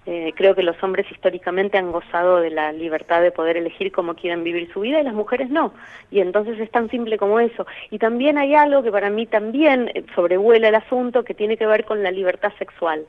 eh, 0.08 0.34
creo 0.36 0.55
que 0.55 0.63
los 0.63 0.81
hombres 0.81 1.05
históricamente 1.12 1.77
han 1.77 1.91
gozado 1.91 2.38
de 2.38 2.50
la 2.50 2.72
libertad 2.72 3.22
de 3.22 3.31
poder 3.31 3.58
elegir 3.58 3.91
cómo 3.91 4.15
quieren 4.15 4.43
vivir 4.43 4.72
su 4.74 4.79
vida 4.81 5.00
y 5.00 5.03
las 5.03 5.13
mujeres 5.13 5.50
no. 5.51 5.74
Y 6.10 6.22
entonces 6.22 6.60
es 6.60 6.72
tan 6.72 6.89
simple 6.89 7.17
como 7.17 7.39
eso. 7.39 7.67
Y 7.91 8.00
también 8.00 8.39
hay 8.39 8.55
algo 8.55 8.81
que 8.81 8.91
para 8.91 9.12
mí 9.12 9.27
también 9.27 9.91
eh, 9.93 10.03
sobrevuela 10.15 10.70
el 10.70 10.75
asunto 10.75 11.24
que 11.24 11.36
tiene 11.36 11.55
que 11.55 11.67
ver 11.67 11.86
con 11.86 12.01
la 12.01 12.10
libertad 12.12 12.51
sexual. 12.58 13.05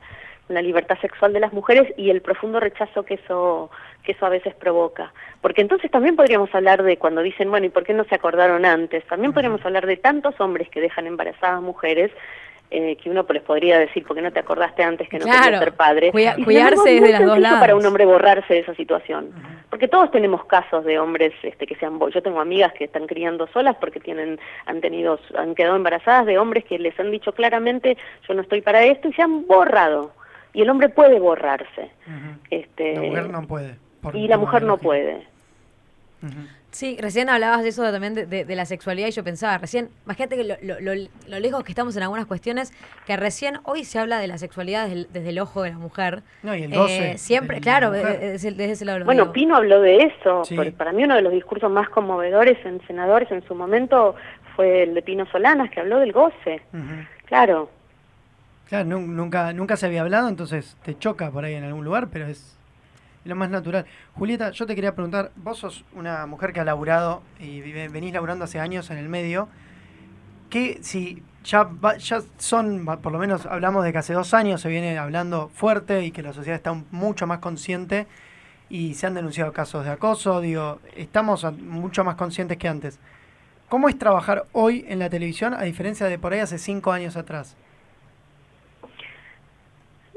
la 0.48 0.60
libertad 0.60 0.98
sexual 1.00 1.32
de 1.32 1.40
las 1.40 1.54
mujeres 1.54 1.94
y 1.96 2.10
el 2.10 2.20
profundo 2.20 2.60
rechazo 2.60 3.04
que 3.04 3.14
eso 3.14 3.70
que 4.02 4.12
eso 4.12 4.26
a 4.26 4.28
veces 4.28 4.54
provoca. 4.54 5.12
Porque 5.40 5.62
entonces 5.62 5.90
también 5.90 6.16
podríamos 6.16 6.54
hablar 6.54 6.82
de 6.82 6.98
cuando 6.98 7.22
dicen, 7.22 7.50
bueno, 7.50 7.66
¿y 7.66 7.70
por 7.70 7.84
qué 7.84 7.94
no 7.94 8.04
se 8.04 8.14
acordaron 8.14 8.64
antes? 8.64 9.04
También 9.06 9.32
podríamos 9.32 9.64
hablar 9.64 9.86
de 9.86 9.96
tantos 9.96 10.38
hombres 10.40 10.68
que 10.68 10.80
dejan 10.80 11.06
embarazadas 11.06 11.62
mujeres 11.62 12.10
eh, 12.74 12.96
que 12.96 13.10
uno 13.10 13.26
les 13.28 13.42
podría 13.42 13.78
decir, 13.78 14.02
¿por 14.04 14.16
qué 14.16 14.22
no 14.22 14.32
te 14.32 14.40
acordaste 14.40 14.82
antes 14.82 15.06
que 15.06 15.18
no 15.18 15.26
querías 15.26 15.58
ser 15.58 15.74
padre? 15.74 16.10
cuidarse 16.10 16.90
desde 16.90 17.12
las 17.12 17.26
dos 17.26 17.38
lados. 17.38 17.60
para 17.60 17.76
un 17.76 17.84
hombre 17.84 18.06
borrarse 18.06 18.54
de 18.54 18.60
esa 18.60 18.74
situación. 18.74 19.30
Porque 19.68 19.88
todos 19.88 20.10
tenemos 20.10 20.46
casos 20.46 20.82
de 20.86 20.98
hombres 20.98 21.34
este, 21.42 21.66
que 21.66 21.74
se 21.76 21.84
han... 21.84 22.00
Yo 22.10 22.22
tengo 22.22 22.40
amigas 22.40 22.72
que 22.72 22.84
están 22.84 23.06
criando 23.06 23.46
solas 23.48 23.76
porque 23.76 24.00
tienen 24.00 24.40
han 24.64 24.80
tenido 24.80 25.20
han 25.36 25.54
quedado 25.54 25.76
embarazadas 25.76 26.24
de 26.24 26.38
hombres 26.38 26.64
que 26.64 26.78
les 26.78 26.98
han 26.98 27.10
dicho 27.10 27.32
claramente, 27.32 27.98
yo 28.26 28.32
no 28.32 28.40
estoy 28.40 28.62
para 28.62 28.84
esto, 28.84 29.08
y 29.08 29.12
se 29.12 29.20
han 29.20 29.46
borrado. 29.46 30.12
Y 30.54 30.62
el 30.62 30.70
hombre 30.70 30.88
puede 30.88 31.20
borrarse. 31.20 31.90
este, 32.48 32.94
la 32.94 33.02
mujer 33.02 33.28
no 33.30 33.46
puede. 33.46 33.76
Y 34.14 34.28
la 34.28 34.38
mujer 34.38 34.62
no 34.62 34.78
puede. 34.78 35.26
Sí, 36.72 36.96
recién 36.98 37.28
hablabas 37.28 37.62
de 37.62 37.68
eso 37.68 37.82
también 37.92 38.14
de, 38.14 38.46
la 38.48 38.64
sexualidad 38.64 39.08
y 39.08 39.10
yo 39.10 39.22
pensaba, 39.22 39.58
recién, 39.58 39.90
imagínate 40.06 40.36
que 40.36 40.44
lo, 40.44 41.38
lejos 41.38 41.64
que 41.64 41.72
estamos 41.72 41.94
en 41.98 42.02
algunas 42.02 42.24
cuestiones, 42.24 42.72
que 43.06 43.14
recién 43.18 43.58
hoy 43.64 43.84
se 43.84 43.98
habla 43.98 44.18
de 44.18 44.26
la 44.26 44.38
sexualidad 44.38 44.88
desde 44.88 45.28
el, 45.28 45.38
ojo 45.38 45.62
de 45.62 45.70
la 45.70 45.76
mujer. 45.76 46.22
No, 46.42 46.56
y 46.56 46.62
el 46.62 46.74
goce. 46.74 47.12
Eh, 47.12 47.18
siempre, 47.18 47.60
claro, 47.60 47.90
desde, 47.90 48.70
ese 48.70 48.84
lado. 48.86 49.04
Bueno, 49.04 49.32
Pino 49.32 49.54
habló 49.54 49.82
de 49.82 49.98
eso. 49.98 50.44
Para 50.78 50.92
mí 50.92 51.04
uno 51.04 51.14
de 51.14 51.22
los 51.22 51.32
discursos 51.34 51.70
más 51.70 51.90
conmovedores 51.90 52.58
en 52.64 52.80
senadores 52.86 53.30
en 53.30 53.46
su 53.46 53.54
momento 53.54 54.14
fue 54.56 54.84
el 54.84 54.94
de 54.94 55.02
Pino 55.02 55.26
Solanas, 55.26 55.70
que 55.70 55.80
habló 55.80 55.98
del 55.98 56.12
goce. 56.12 56.62
Claro. 57.26 57.68
Claro, 58.70 58.86
nunca, 58.86 59.52
nunca 59.52 59.76
se 59.76 59.84
había 59.84 60.00
hablado, 60.00 60.30
entonces 60.30 60.78
te 60.82 60.98
choca 60.98 61.30
por 61.30 61.44
ahí 61.44 61.52
en 61.54 61.64
algún 61.64 61.84
lugar, 61.84 62.08
pero 62.10 62.26
es 62.26 62.58
lo 63.24 63.36
más 63.36 63.50
natural. 63.50 63.86
Julieta, 64.14 64.50
yo 64.50 64.66
te 64.66 64.74
quería 64.74 64.94
preguntar, 64.94 65.32
vos 65.36 65.58
sos 65.58 65.84
una 65.94 66.26
mujer 66.26 66.52
que 66.52 66.60
ha 66.60 66.64
laburado 66.64 67.22
y 67.38 67.60
venís 67.60 68.12
laburando 68.12 68.44
hace 68.44 68.58
años 68.58 68.90
en 68.90 68.98
el 68.98 69.08
medio, 69.08 69.48
que 70.50 70.78
si 70.82 71.22
ya, 71.44 71.68
ya 71.98 72.22
son, 72.38 72.84
por 72.84 73.12
lo 73.12 73.18
menos 73.18 73.46
hablamos 73.46 73.84
de 73.84 73.92
que 73.92 73.98
hace 73.98 74.12
dos 74.12 74.34
años 74.34 74.60
se 74.60 74.68
viene 74.68 74.98
hablando 74.98 75.48
fuerte 75.48 76.04
y 76.04 76.10
que 76.10 76.22
la 76.22 76.32
sociedad 76.32 76.56
está 76.56 76.72
mucho 76.90 77.26
más 77.26 77.38
consciente 77.38 78.06
y 78.68 78.94
se 78.94 79.06
han 79.06 79.14
denunciado 79.14 79.52
casos 79.52 79.84
de 79.84 79.90
acoso, 79.90 80.40
digo, 80.40 80.80
estamos 80.96 81.44
mucho 81.60 82.04
más 82.04 82.16
conscientes 82.16 82.56
que 82.56 82.68
antes. 82.68 82.98
¿Cómo 83.68 83.88
es 83.88 83.98
trabajar 83.98 84.44
hoy 84.52 84.84
en 84.88 84.98
la 84.98 85.08
televisión 85.08 85.54
a 85.54 85.62
diferencia 85.62 86.06
de 86.06 86.18
por 86.18 86.32
ahí 86.32 86.40
hace 86.40 86.58
cinco 86.58 86.92
años 86.92 87.16
atrás? 87.16 87.56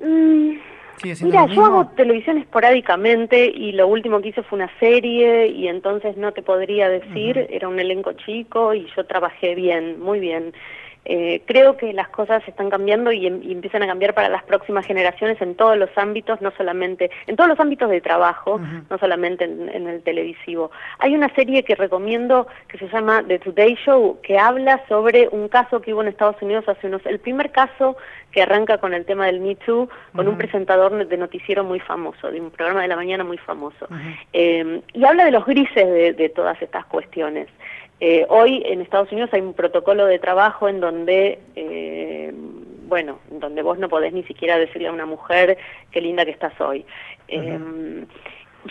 Mm, 0.01 0.57
Mira, 1.03 1.45
yo 1.47 1.65
hago 1.65 1.87
televisión 1.95 2.37
esporádicamente 2.37 3.45
y 3.45 3.71
lo 3.73 3.87
último 3.87 4.21
que 4.21 4.29
hice 4.29 4.43
fue 4.43 4.57
una 4.57 4.71
serie 4.79 5.47
y 5.47 5.67
entonces 5.67 6.17
no 6.17 6.31
te 6.31 6.41
podría 6.41 6.89
decir, 6.89 7.47
era 7.49 7.67
un 7.67 7.79
elenco 7.79 8.13
chico 8.13 8.73
y 8.73 8.87
yo 8.95 9.05
trabajé 9.05 9.55
bien, 9.55 9.99
muy 9.99 10.19
bien. 10.19 10.53
Eh, 11.05 11.43
creo 11.45 11.77
que 11.77 11.93
las 11.93 12.09
cosas 12.09 12.45
están 12.47 12.71
cambiando 12.71 13.11
y, 13.11 13.27
empiezan 13.27 13.83
a 13.83 13.87
cambiar 13.87 14.15
para 14.15 14.27
las 14.27 14.43
próximas 14.43 14.85
generaciones 14.85 15.39
en 15.39 15.55
todos 15.55 15.77
los 15.77 15.89
ámbitos, 15.95 16.41
no 16.41 16.51
solamente, 16.57 17.11
en 17.27 17.35
todos 17.35 17.47
los 17.47 17.59
ámbitos 17.59 17.89
de 17.91 18.01
trabajo, 18.01 18.59
no 18.89 18.97
solamente 18.97 19.45
en, 19.45 19.87
el 19.87 20.01
televisivo. 20.01 20.71
Hay 20.99 21.15
una 21.15 21.29
serie 21.35 21.63
que 21.63 21.75
recomiendo 21.75 22.47
que 22.67 22.79
se 22.79 22.87
llama 22.87 23.23
The 23.27 23.39
Today 23.39 23.75
Show, 23.85 24.19
que 24.23 24.39
habla 24.39 24.81
sobre 24.89 25.29
un 25.31 25.47
caso 25.47 25.79
que 25.79 25.93
hubo 25.93 26.01
en 26.01 26.07
Estados 26.07 26.41
Unidos 26.41 26.67
hace 26.67 26.87
unos, 26.87 27.05
el 27.05 27.19
primer 27.19 27.51
caso 27.51 27.95
que 28.31 28.41
arranca 28.41 28.79
con 28.79 28.93
el 28.93 29.05
tema 29.05 29.27
del 29.27 29.39
Me 29.39 29.55
Too, 29.55 29.87
con 30.13 30.27
un 30.27 30.37
presentador 30.37 31.07
de 31.07 31.17
noticiero 31.17 31.63
muy 31.63 31.79
famoso, 31.79 32.31
de 32.31 32.41
un 32.41 32.51
programa 32.51 32.81
de 32.81 32.87
la 32.89 32.95
mañana 32.95 33.23
muy 33.23 33.37
famoso. 33.37 33.87
Eh, 34.33 34.81
y 34.91 35.05
habla 35.05 35.23
de 35.23 35.31
los 35.31 35.45
grises 35.45 36.17
de 36.17 36.29
todas 36.29 36.61
estas 36.61 36.85
cuestiones. 36.85 37.47
Eh, 37.99 38.25
hoy 38.29 38.61
en 38.65 38.81
Estados 38.81 39.11
Unidos 39.11 39.29
hay 39.33 39.41
un 39.41 39.53
protocolo 39.53 40.05
de 40.05 40.19
trabajo 40.19 40.67
en 40.67 40.79
donde, 40.79 41.39
eh, 41.55 42.33
bueno, 42.87 43.19
donde 43.29 43.61
vos 43.61 43.77
no 43.79 43.87
podés 43.87 44.13
ni 44.13 44.23
siquiera 44.23 44.57
decirle 44.57 44.89
a 44.89 44.93
una 44.93 45.05
mujer 45.05 45.57
qué 45.91 46.01
linda 46.01 46.25
que 46.25 46.31
estás 46.31 46.59
hoy. 46.59 46.85
Eh, 47.27 47.59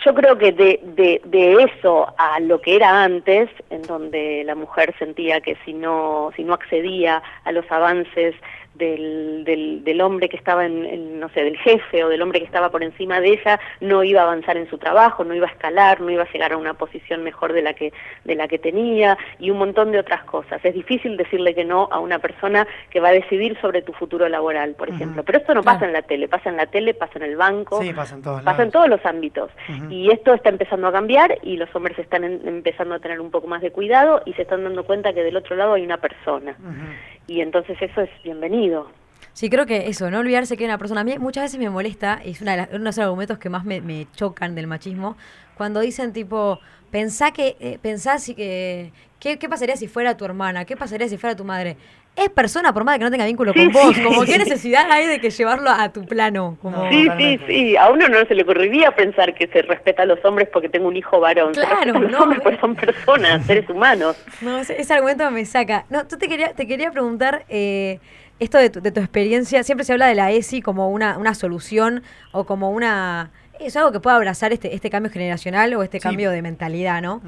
yo 0.03 0.13
creo 0.13 0.37
que 0.37 0.51
de, 0.51 0.79
de, 0.83 1.21
de, 1.23 1.63
eso 1.63 2.13
a 2.17 2.39
lo 2.41 2.59
que 2.59 2.75
era 2.75 3.03
antes, 3.03 3.49
en 3.69 3.81
donde 3.83 4.43
la 4.43 4.53
mujer 4.53 4.93
sentía 4.99 5.39
que 5.41 5.55
si 5.63 5.73
no, 5.73 6.31
si 6.35 6.43
no 6.43 6.53
accedía 6.53 7.23
a 7.45 7.51
los 7.51 7.69
avances 7.71 8.35
del, 8.77 9.43
del, 9.43 9.83
del 9.83 10.01
hombre 10.01 10.29
que 10.29 10.37
estaba 10.37 10.65
en, 10.65 11.19
no 11.19 11.29
sé, 11.29 11.43
del 11.43 11.57
jefe 11.57 12.03
o 12.03 12.09
del 12.09 12.21
hombre 12.21 12.39
que 12.39 12.45
estaba 12.45 12.69
por 12.69 12.83
encima 12.83 13.19
de 13.19 13.29
ella, 13.29 13.59
no 13.81 14.03
iba 14.03 14.21
a 14.21 14.23
avanzar 14.25 14.57
en 14.57 14.69
su 14.69 14.77
trabajo, 14.77 15.23
no 15.23 15.33
iba 15.33 15.47
a 15.47 15.51
escalar, 15.51 16.01
no 16.01 16.09
iba 16.09 16.23
a 16.23 16.31
llegar 16.31 16.53
a 16.53 16.57
una 16.57 16.73
posición 16.73 17.23
mejor 17.23 17.53
de 17.53 17.61
la 17.61 17.73
que, 17.73 17.93
de 18.23 18.35
la 18.35 18.47
que 18.47 18.59
tenía 18.59 19.17
y 19.39 19.49
un 19.49 19.57
montón 19.57 19.91
de 19.91 19.99
otras 19.99 20.23
cosas. 20.25 20.63
Es 20.63 20.73
difícil 20.73 21.17
decirle 21.17 21.55
que 21.55 21.63
no 21.63 21.87
a 21.91 21.99
una 21.99 22.19
persona 22.19 22.67
que 22.89 22.99
va 22.99 23.09
a 23.09 23.13
decidir 23.13 23.57
sobre 23.61 23.81
tu 23.81 23.93
futuro 23.93 24.27
laboral, 24.27 24.75
por 24.75 24.89
ejemplo. 24.89 25.23
Pero 25.23 25.39
esto 25.39 25.53
no 25.53 25.63
pasa 25.63 25.85
en 25.85 25.93
la 25.93 26.01
tele, 26.01 26.27
pasa 26.27 26.49
en 26.49 26.57
la 26.57 26.65
tele, 26.65 26.93
pasa 26.93 27.13
en 27.15 27.23
el 27.23 27.37
banco, 27.37 27.81
pasa 27.95 28.15
en 28.15 28.21
todos, 28.21 28.41
pasa 28.43 28.63
en 28.63 28.71
todos 28.71 28.89
los 28.89 29.05
ámbitos. 29.05 29.51
Y 29.89 30.11
esto 30.11 30.33
está 30.33 30.49
empezando 30.49 30.87
a 30.87 30.91
cambiar 30.91 31.37
y 31.43 31.57
los 31.57 31.73
hombres 31.75 31.97
están 31.99 32.23
empezando 32.23 32.95
a 32.95 32.99
tener 32.99 33.19
un 33.19 33.31
poco 33.31 33.47
más 33.47 33.61
de 33.61 33.71
cuidado 33.71 34.21
y 34.25 34.33
se 34.33 34.43
están 34.43 34.63
dando 34.63 34.83
cuenta 34.83 35.13
que 35.13 35.23
del 35.23 35.35
otro 35.35 35.55
lado 35.55 35.73
hay 35.73 35.83
una 35.83 35.97
persona 35.97 36.55
y 37.27 37.41
entonces 37.41 37.77
eso 37.81 38.01
es 38.01 38.09
bienvenido. 38.23 38.87
Sí, 39.33 39.49
creo 39.49 39.65
que 39.65 39.89
eso, 39.89 40.09
no 40.09 40.19
olvidarse 40.19 40.55
que 40.55 40.63
una 40.63 40.77
persona. 40.77 41.01
A 41.01 41.03
mí 41.03 41.17
muchas 41.19 41.43
veces 41.43 41.59
me 41.59 41.69
molesta, 41.69 42.21
es 42.23 42.41
una 42.41 42.55
de 42.55 42.63
uno 42.69 42.79
de 42.79 42.85
los 42.85 42.99
argumentos 42.99 43.37
que 43.37 43.49
más 43.49 43.65
me, 43.65 44.07
chocan 44.15 44.55
del 44.55 44.65
machismo, 44.65 45.17
cuando 45.57 45.81
dicen 45.81 46.13
tipo, 46.13 46.59
pensá 46.89 47.31
que, 47.31 47.57
eh, 47.59 47.77
pensá 47.81 48.17
si 48.17 48.33
que, 48.33 48.93
¿qué, 49.19 49.37
pasaría 49.49 49.75
si 49.75 49.87
fuera 49.87 50.15
tu 50.15 50.23
hermana? 50.23 50.63
¿Qué 50.63 50.77
pasaría 50.77 51.09
si 51.09 51.17
fuera 51.17 51.35
tu 51.35 51.43
madre? 51.43 51.75
Es 52.15 52.29
persona, 52.29 52.73
por 52.73 52.85
más 52.85 52.97
que 52.97 53.03
no 53.03 53.11
tenga 53.11 53.25
vínculo 53.25 53.53
con 53.53 53.71
vos. 53.73 53.97
Como 53.99 54.23
qué 54.23 54.37
necesidad 54.37 54.89
hay 54.89 55.05
de 55.05 55.19
que 55.19 55.29
llevarlo 55.29 55.69
a 55.69 55.89
tu 55.89 56.05
plano. 56.05 56.57
Como... 56.61 56.89
Sí, 56.89 57.07
sí, 57.17 57.39
sí. 57.45 57.77
A 57.77 57.89
uno 57.89 58.07
no 58.07 58.25
se 58.25 58.35
le 58.35 58.43
ocurriría 58.43 58.95
pensar 58.95 59.33
que 59.35 59.47
se 59.47 59.61
respeta 59.63 60.03
a 60.03 60.05
los 60.05 60.23
hombres 60.23 60.47
porque 60.51 60.69
tengo 60.69 60.87
un 60.87 60.95
hijo 60.95 61.19
varón. 61.19 61.53
Claro, 61.53 61.99
los 61.99 62.21
hombres 62.21 62.41
pues 62.41 62.57
son 62.61 62.75
personas, 62.75 63.45
seres 63.47 63.69
humanos. 63.69 64.15
No, 64.39 64.57
ese, 64.59 64.93
argumento 64.93 65.29
me 65.29 65.43
saca. 65.43 65.85
No, 65.89 66.07
tú 66.07 66.17
te 66.17 66.29
quería, 66.29 66.53
te 66.53 66.65
quería 66.67 66.91
preguntar. 66.91 67.43
Eh, 67.49 67.99
esto 68.39 68.57
de 68.57 68.69
tu, 68.69 68.81
de 68.81 68.91
tu, 68.91 68.99
experiencia, 68.99 69.63
siempre 69.63 69.85
se 69.85 69.93
habla 69.93 70.07
de 70.07 70.15
la 70.15 70.31
ESI 70.31 70.61
como 70.61 70.89
una, 70.89 71.17
una 71.17 71.33
solución 71.35 72.03
o 72.31 72.45
como 72.45 72.71
una... 72.71 73.31
Es 73.59 73.77
algo 73.77 73.93
que 73.93 74.01
puede 74.01 74.17
abrazar 74.17 74.51
este, 74.51 74.75
este 74.75 74.89
cambio 74.89 75.09
generacional 75.09 75.73
o 75.73 75.83
este 75.83 76.01
cambio 76.01 76.31
de 76.31 76.41
mentalidad, 76.41 77.01
¿no? 77.01 77.21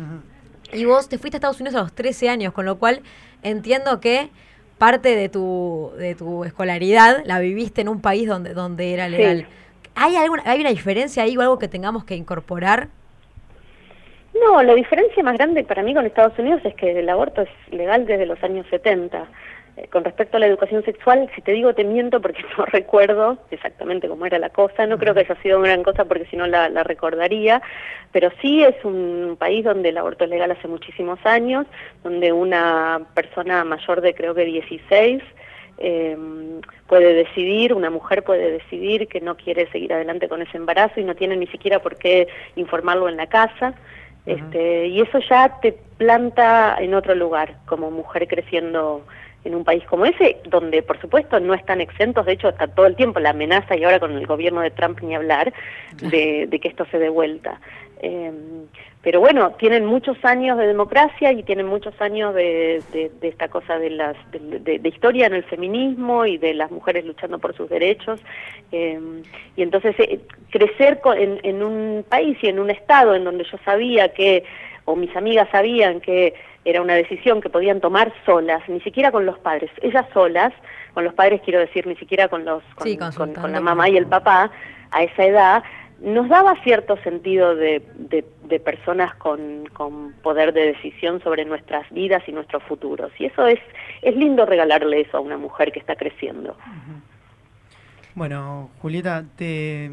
Y 0.74 0.84
vos 0.84 1.08
te 1.08 1.17
fuiste 1.17 1.38
a 1.38 1.39
Estados 1.39 1.62
Unidos 1.62 1.79
a 1.79 1.84
los 1.84 1.94
13 1.94 2.29
años, 2.29 2.53
con 2.53 2.65
lo 2.65 2.77
cual 2.77 3.01
entiendo 3.41 4.01
que 4.01 4.29
parte 4.77 5.15
de 5.15 5.29
tu, 5.29 5.91
de 5.98 6.15
tu 6.15 6.43
escolaridad 6.43 7.24
la 7.25 7.39
viviste 7.39 7.81
en 7.81 7.89
un 7.89 8.01
país 8.01 8.27
donde, 8.27 8.53
donde 8.53 8.93
era 8.93 9.10
legal. 9.10 9.48
¿Hay, 9.96 10.15
alguna, 10.15 10.43
¿Hay 10.46 10.62
una 10.62 10.69
diferencia 10.69 11.24
ahí 11.24 11.36
o 11.38 11.41
algo 11.41 11.57
que 11.57 11.67
tengamos 11.67 12.03
que 12.03 12.15
incorporar? 12.15 12.89
No, 14.39 14.62
la 14.62 14.75
diferencia 14.75 15.24
más 15.24 15.38
grande 15.38 15.63
para 15.63 15.81
mí 15.81 15.93
con 15.93 16.05
Estados 16.05 16.38
Unidos 16.38 16.62
es 16.63 16.75
que 16.75 17.00
el 17.00 17.10
aborto 17.10 17.41
es 17.41 17.50
legal 17.72 18.05
desde 18.05 18.25
los 18.25 18.41
años 18.43 18.65
70. 18.69 19.25
Eh, 19.77 19.88
con 19.91 20.03
respecto 20.03 20.38
a 20.38 20.39
la 20.39 20.48
educación 20.48 20.84
sexual, 20.84 21.29
si 21.36 21.41
te 21.41 21.51
digo 21.51 21.75
te 21.75 21.84
miento 21.84 22.19
porque 22.19 22.43
no 22.57 22.65
recuerdo 22.65 23.38
exactamente 23.51 24.07
cómo 24.07 24.25
era 24.25 24.39
la 24.39 24.50
cosa, 24.50 24.88
no 24.88 24.98
creo 24.98 25.13
que 25.13 25.19
haya 25.19 25.36
sido 25.41 25.60
una 25.60 25.67
gran 25.67 25.84
cosa 25.84 26.05
porque 26.05 26.25
si 26.25 26.36
no 26.36 26.48
la, 26.48 26.84
recordaría, 26.84 27.62
pero 28.12 28.31
sí 28.41 28.63
es 28.63 28.84
un 28.84 29.36
país 29.38 29.63
donde 29.63 29.89
el 29.89 29.98
aborto 30.00 30.24
es 30.24 30.31
legal 30.31 30.50
hace 30.50 30.67
muchísimos 30.67 31.19
años, 31.25 31.67
donde 32.03 32.31
una 32.34 33.01
persona 33.13 33.63
mayor 33.65 34.01
de 34.01 34.15
creo 34.15 34.34
que 34.34 34.46
16 34.46 35.22
em, 35.77 36.60
puede 36.88 37.13
decidir, 37.13 37.75
una 37.75 37.91
mujer 37.91 38.24
puede 38.24 38.50
decidir 38.51 39.07
que 39.07 39.22
no 39.22 39.38
quiere 39.38 39.69
seguir 39.72 39.93
adelante 39.93 40.27
con 40.27 40.41
ese 40.41 40.57
embarazo 40.57 41.00
y 41.00 41.03
no 41.03 41.13
tiene 41.13 41.38
ni 41.38 41.46
siquiera 41.48 41.84
por 41.84 41.98
qué 41.98 42.27
informarlo 42.55 43.10
en 43.10 43.17
la 43.17 43.27
casa. 43.27 43.75
Este, 44.25 44.88
y 44.88 45.00
eso 45.00 45.19
ya 45.19 45.57
te 45.62 45.72
planta 45.98 46.75
en 46.79 46.93
otro 46.93 47.15
lugar 47.15 47.60
como 47.65 47.89
mujer 47.91 48.27
creciendo 48.27 49.03
en 49.48 49.56
un 49.56 49.63
país 49.63 49.84
como 49.86 50.06
ese, 50.06 50.38
donde 50.46 50.84
por 50.84 51.00
supuesto 51.00 51.39
no 51.39 51.54
están 51.54 51.82
exentos, 51.82 52.25
de 52.25 52.34
hecho 52.34 52.50
está 52.50 52.68
todo 52.68 52.86
el 52.86 52.96
tiempo 52.96 53.20
la 53.20 53.32
amenaza 53.32 53.75
y 53.75 53.84
ahora 53.84 54.00
con 54.00 54.12
el 54.12 54.27
gobierno 54.27 54.62
de 54.62 54.72
Trump 54.72 55.00
ni 55.01 55.16
hablar 55.16 55.54
de, 56.01 56.60
que 56.62 56.68
esto 56.68 56.86
se 56.92 57.00
dé 57.00 57.10
vuelta. 57.10 57.60
Eh, 58.01 58.32
pero 59.01 59.22
bueno, 59.22 59.51
tienen 59.58 59.86
muchos 59.86 60.18
años 60.25 60.58
de 60.58 60.68
democracia 60.68 61.32
y 61.32 61.42
tienen 61.44 61.66
muchos 61.66 61.94
años 62.01 62.36
de, 62.36 62.84
esta 63.22 63.48
cosa 63.48 63.80
de, 63.80 63.89
las, 63.89 64.18
de, 64.32 64.82
historia 64.84 65.27
en 65.27 65.34
el 65.34 65.46
feminismo 65.46 66.25
y 66.25 66.38
de 66.38 66.54
las 66.54 66.72
mujeres 66.72 67.06
luchando 67.06 67.39
por 67.39 67.56
sus 67.56 67.70
derechos. 67.70 68.20
Eh, 68.74 69.00
y 69.56 69.62
entonces 69.62 69.96
eh, 70.00 70.20
crecer 70.50 71.00
en, 71.18 71.39
en 71.44 71.63
un 71.63 72.04
país 72.10 72.38
y 72.42 72.48
en 72.48 72.60
un 72.60 72.70
estado 72.70 73.16
en 73.16 73.24
donde 73.24 73.46
yo 73.46 73.58
sabía 73.63 74.10
que 74.10 74.44
o 74.89 74.96
mis 74.96 75.13
amigas 75.17 75.50
sabían 75.51 76.00
que 76.00 76.34
era 76.63 76.82
una 76.82 76.96
decisión 76.96 77.41
que 77.41 77.50
podían 77.50 77.82
tomar 77.82 78.13
solas, 78.25 78.62
ni 78.70 78.79
siquiera 78.82 79.12
con 79.12 79.25
los 79.25 79.38
padres, 79.39 79.70
ellas 79.82 80.06
solas, 80.13 80.53
con 80.94 81.03
los 81.03 81.13
padres 81.13 81.41
quiero 81.44 81.60
decir, 81.60 81.86
ni 81.86 81.96
siquiera 81.98 82.29
con 82.29 82.46
los 82.46 82.63
con, 82.75 82.88
Sí, 82.88 82.98
con- 82.98 83.08
consultando 83.08 83.41
con 83.41 83.51
la 83.51 83.60
mamá 83.60 83.89
y 83.89 83.98
el 83.98 84.08
papá 84.08 84.50
a 84.91 85.03
esa 85.03 85.24
edad, 85.25 85.63
nos 86.00 86.29
daba 86.29 86.56
cierto 86.63 86.96
sentido 87.03 87.56
de, 87.56 87.82
de- 87.96 88.24
de 88.44 88.60
personas 88.62 89.13
con, 89.15 89.65
con 89.74 90.13
poder 90.24 90.53
de 90.53 90.67
decisión 90.74 91.22
sobre 91.22 91.44
nuestras 91.44 91.89
vidas 91.91 92.24
y 92.27 92.32
nuestros 92.32 92.63
futuros. 92.63 93.12
Y 93.20 93.25
eso 93.25 93.46
es, 93.46 93.60
es 94.01 94.15
lindo 94.15 94.46
regalarle 94.46 95.01
eso 95.01 95.17
a 95.17 95.20
una 95.20 95.38
mujer 95.38 95.72
que 95.74 95.79
está 95.79 95.96
creciendo. 95.98 96.56
Bueno, 98.15 98.70
Julieta, 98.82 99.24
te, 99.36 99.91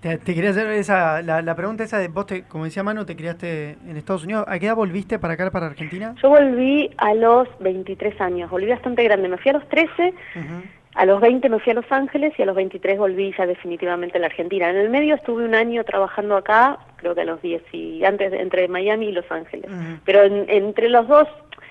te, 0.00 0.18
te 0.18 0.34
quería 0.34 0.50
hacer 0.50 0.66
esa, 0.68 1.22
la, 1.22 1.42
la 1.42 1.54
pregunta 1.54 1.84
esa 1.84 1.98
de 1.98 2.08
vos, 2.08 2.26
te, 2.26 2.42
como 2.44 2.64
decía 2.64 2.82
Manu, 2.82 3.04
te 3.04 3.16
criaste 3.16 3.76
en 3.86 3.96
Estados 3.96 4.24
Unidos. 4.24 4.44
¿A 4.46 4.58
qué 4.58 4.66
edad 4.66 4.76
volviste 4.76 5.18
para 5.18 5.34
acá, 5.34 5.50
para 5.50 5.66
Argentina? 5.66 6.14
Yo 6.22 6.28
volví 6.28 6.90
a 6.98 7.14
los 7.14 7.48
23 7.60 8.20
años, 8.20 8.50
volví 8.50 8.68
bastante 8.68 9.02
grande, 9.04 9.28
me 9.28 9.38
fui 9.38 9.50
a 9.50 9.54
los 9.54 9.68
13, 9.68 9.90
Ujú. 10.36 10.62
a 10.94 11.04
los 11.06 11.20
20 11.20 11.48
me 11.48 11.58
fui 11.60 11.72
a 11.72 11.74
Los 11.74 11.90
Ángeles 11.90 12.32
y 12.38 12.42
a 12.42 12.46
los 12.46 12.54
23 12.56 12.98
volví 12.98 13.34
ya 13.36 13.46
definitivamente 13.46 14.18
a 14.18 14.20
la 14.20 14.26
Argentina. 14.26 14.70
En 14.70 14.76
el 14.76 14.88
medio 14.90 15.14
estuve 15.16 15.44
un 15.44 15.54
año 15.54 15.82
trabajando 15.84 16.36
acá, 16.36 16.78
creo 16.96 17.14
que 17.14 17.20
a 17.22 17.24
los 17.24 17.40
10 17.42 17.62
y 17.72 18.04
antes 18.04 18.32
entre 18.32 18.68
Miami 18.68 19.06
y 19.08 19.12
Los 19.12 19.30
Ángeles. 19.30 19.70
Pero 20.04 20.22
en- 20.22 20.46
entre 20.48 20.88
los 20.88 21.06
dos, 21.08 21.28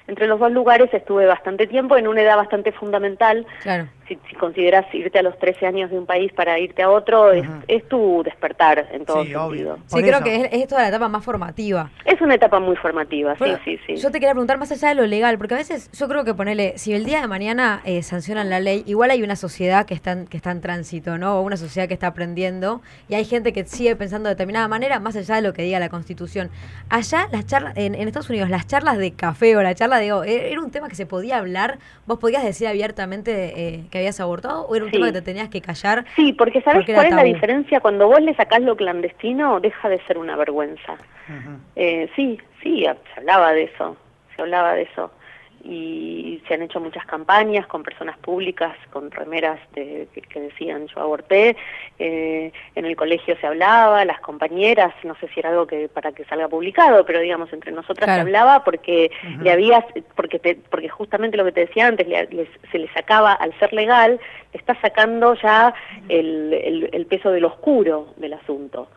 entre 0.08 0.28
los 0.28 0.40
dos 0.40 0.52
lugares 0.52 0.94
estuve 0.94 1.26
bastante 1.26 1.68
tiempo 1.68 1.98
en 1.98 2.08
una 2.08 2.22
edad 2.22 2.38
bastante 2.38 2.72
fundamental. 2.72 3.46
Claro. 3.62 3.88
Si, 4.08 4.18
si 4.30 4.36
consideras 4.36 4.86
irte 4.94 5.20
a 5.20 5.22
los 5.22 5.38
13 5.38 5.66
años 5.68 5.90
de 5.92 6.00
un 6.00 6.06
país 6.06 6.32
para 6.34 6.58
irte 6.60 6.82
a 6.84 6.90
otro, 6.90 7.32
es, 7.32 7.46
tu 7.90 8.22
despertar 8.24 8.88
en 8.92 9.06
todo 9.06 9.18
Sí, 9.24 9.32
sentido. 9.32 9.46
obvio. 9.46 9.76
Sí, 9.88 9.92
Por 9.92 10.02
creo 10.02 10.16
eso. 10.16 10.24
que 10.24 10.36
es, 10.36 10.50
es 10.54 10.68
toda 10.68 10.82
la 10.84 10.88
etapa 10.90 11.08
más 11.10 11.24
formativa. 11.26 11.92
Es 12.06 12.22
una 12.22 12.36
etapa 12.36 12.60
muy 12.60 12.76
formativa, 12.78 13.34
sí, 13.34 13.40
Bueno, 13.40 13.60
sí, 13.66 13.78
sí. 13.86 13.96
Yo 13.98 14.10
te 14.12 14.20
quería 14.20 14.32
preguntar 14.32 14.58
más 14.58 14.72
allá 14.72 14.90
de 14.90 14.96
lo 14.96 15.06
legal, 15.06 15.38
porque 15.38 15.56
a 15.56 15.58
veces 15.58 15.90
yo 15.92 16.08
creo 16.08 16.24
que 16.24 16.34
ponerle, 16.34 16.74
si 16.78 16.94
el 16.94 17.04
día 17.06 17.22
de 17.22 17.28
mañana 17.28 17.82
eh, 17.86 18.02
sancionan 18.04 18.50
la 18.50 18.60
ley, 18.60 18.84
igual 18.88 19.12
hay 19.12 19.24
una 19.24 19.36
sociedad 19.36 19.86
que 19.86 19.94
está, 19.94 20.14
en, 20.14 20.26
que 20.28 20.38
está 20.38 20.52
en 20.52 20.62
tránsito, 20.62 21.18
¿no? 21.18 21.40
O 21.40 21.42
una 21.42 21.58
sociedad 21.58 21.88
que 21.88 21.94
está 21.94 22.08
aprendiendo, 22.08 22.82
y 23.10 23.16
hay 23.16 23.26
gente 23.26 23.52
que 23.54 23.66
sigue 23.66 23.96
pensando 23.96 24.30
de 24.30 24.36
determinada 24.36 24.68
manera, 24.68 25.00
más 25.00 25.16
allá 25.16 25.36
de 25.36 25.42
lo 25.42 25.54
que 25.54 25.64
diga 25.64 25.80
la 25.80 25.90
Constitución. 25.90 26.50
Allá, 26.90 27.28
las 27.32 27.46
charlas, 27.46 27.74
en, 27.76 27.96
en 27.96 28.08
Estados 28.08 28.30
Unidos, 28.30 28.50
las 28.50 28.68
charlas 28.68 28.98
de 28.98 29.12
café 29.12 29.56
o 29.58 29.62
la 29.64 29.76
charla 29.76 29.98
de, 30.00 30.12
oh, 30.14 30.24
¿e- 30.24 30.52
¿era 30.52 30.62
un 30.62 30.72
tema 30.72 30.88
que 30.90 30.96
se 30.96 31.06
podía 31.06 31.38
hablar? 31.38 31.80
¿Vos 32.06 32.20
podías 32.20 32.44
decir 32.44 32.68
abiertamente 32.68 33.54
eh, 33.76 33.84
que 33.92 33.97
habías 33.98 34.20
abortado? 34.20 34.66
¿O 34.68 34.76
era 34.76 34.86
un 34.86 34.92
Sí. 34.92 34.98
tema 34.98 35.08
que 35.08 35.14
te 35.14 35.22
tenías 35.22 35.50
que 35.50 35.62
callar? 35.62 36.06
Sí, 36.16 36.34
porque 36.34 36.62
¿sabes 36.62 36.80
Porque 36.80 36.94
cuál 36.94 37.08
es 37.08 37.16
la 37.16 37.24
diferencia? 37.24 37.80
Cuando 37.80 38.08
vos 38.08 38.22
le 38.22 38.34
sacás 38.36 38.62
lo 38.62 38.76
clandestino, 38.76 39.60
deja 39.60 39.90
de 39.90 40.00
ser 40.06 40.18
una 40.18 40.36
vergüenza. 40.36 40.96
Eh, 41.76 42.10
sí, 42.16 42.40
sí, 42.64 42.84
se 43.14 43.20
hablaba 43.20 43.52
de 43.54 43.64
eso, 43.64 43.98
se 44.36 44.42
hablaba 44.42 44.74
de 44.74 44.84
eso. 44.84 45.12
Y 45.64 46.42
se 46.48 46.54
han 46.54 46.62
hecho 46.62 46.80
muchas 46.80 47.06
campañas 47.06 47.68
con 47.68 47.84
personas 47.84 48.18
públicas, 48.20 48.76
con 48.92 49.12
remeras 49.12 49.60
de, 49.74 50.08
que, 50.14 50.22
que 50.22 50.40
decían 50.40 50.88
yo 50.88 51.02
aborté. 51.02 51.56
Eh, 52.00 52.52
en 52.76 52.86
el 52.86 52.96
colegio 52.96 53.36
se 53.42 53.48
hablaba, 53.48 54.06
las 54.06 54.20
compañeras, 54.22 54.94
no 55.04 55.16
sé 55.16 55.28
si 55.30 55.40
era 55.40 55.50
algo 55.50 55.68
que 55.68 55.90
para 55.90 56.12
que 56.12 56.24
salga 56.26 56.48
publicado, 56.48 57.06
pero 57.06 57.20
digamos 57.20 57.52
entre 57.54 57.72
nosotras 57.72 58.06
Claro. 58.06 58.18
se 58.18 58.22
hablaba 58.22 58.64
porque 58.64 59.12
le 59.42 59.52
había, 59.52 59.86
porque 60.16 60.40
te- 60.40 60.56
porque 60.56 60.90
justamente 60.90 61.38
lo 61.38 61.46
que 61.46 61.52
te 61.52 61.62
decía 61.62 61.88
antes, 61.88 62.08
le- 62.08 62.28
les- 62.28 62.50
se 62.72 62.78
le 62.80 62.88
sacaba 62.94 63.34
al 63.34 63.58
ser 63.60 63.74
legal, 63.74 64.20
le 64.54 64.60
está 64.60 64.80
sacando 64.82 65.34
ya 65.36 65.74
el, 66.08 66.54
el, 66.54 66.90
el 66.94 67.06
peso 67.08 67.32
del 67.32 67.46
oscuro 67.46 68.14
del 68.18 68.34
asunto. 68.34 68.88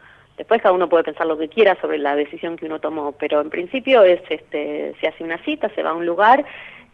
Después 0.40 0.62
cada 0.62 0.74
uno 0.74 0.88
puede 0.88 1.04
pensar 1.04 1.26
lo 1.26 1.36
que 1.36 1.48
quiera 1.50 1.78
sobre 1.82 1.98
la 1.98 2.16
decisión 2.16 2.56
que 2.56 2.64
uno 2.64 2.78
tomó, 2.78 3.12
pero 3.12 3.42
en 3.42 3.50
principio 3.50 4.04
es, 4.04 4.22
este, 4.30 4.94
se 4.98 5.06
hace 5.06 5.22
una 5.22 5.36
cita, 5.44 5.68
se 5.74 5.82
va 5.82 5.90
a 5.90 5.92
un 5.94 6.06
lugar 6.06 6.46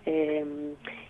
eh, 0.05 0.45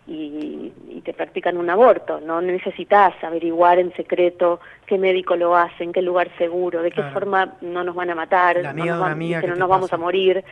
y, 0.06 0.70
y 0.90 1.00
te 1.02 1.14
practican 1.14 1.56
un 1.56 1.70
aborto. 1.70 2.20
No 2.20 2.42
necesitas 2.42 3.14
averiguar 3.24 3.78
en 3.78 3.90
secreto 3.94 4.60
qué 4.84 4.98
médico 4.98 5.34
lo 5.34 5.56
hace, 5.56 5.82
en 5.82 5.94
qué 5.94 6.02
lugar 6.02 6.28
seguro, 6.36 6.82
de 6.82 6.90
qué 6.90 6.96
Claro. 6.96 7.12
forma 7.14 7.54
no 7.62 7.82
nos 7.82 7.94
van 7.94 8.10
a 8.10 8.14
matar, 8.14 8.58
La 8.58 8.74
no 8.74 8.84
nos, 8.84 9.00
van- 9.00 9.18
que 9.18 9.40
que 9.40 9.46
no 9.48 9.56
nos 9.56 9.68
vamos 9.70 9.90
a 9.94 9.96
morir. 9.96 10.44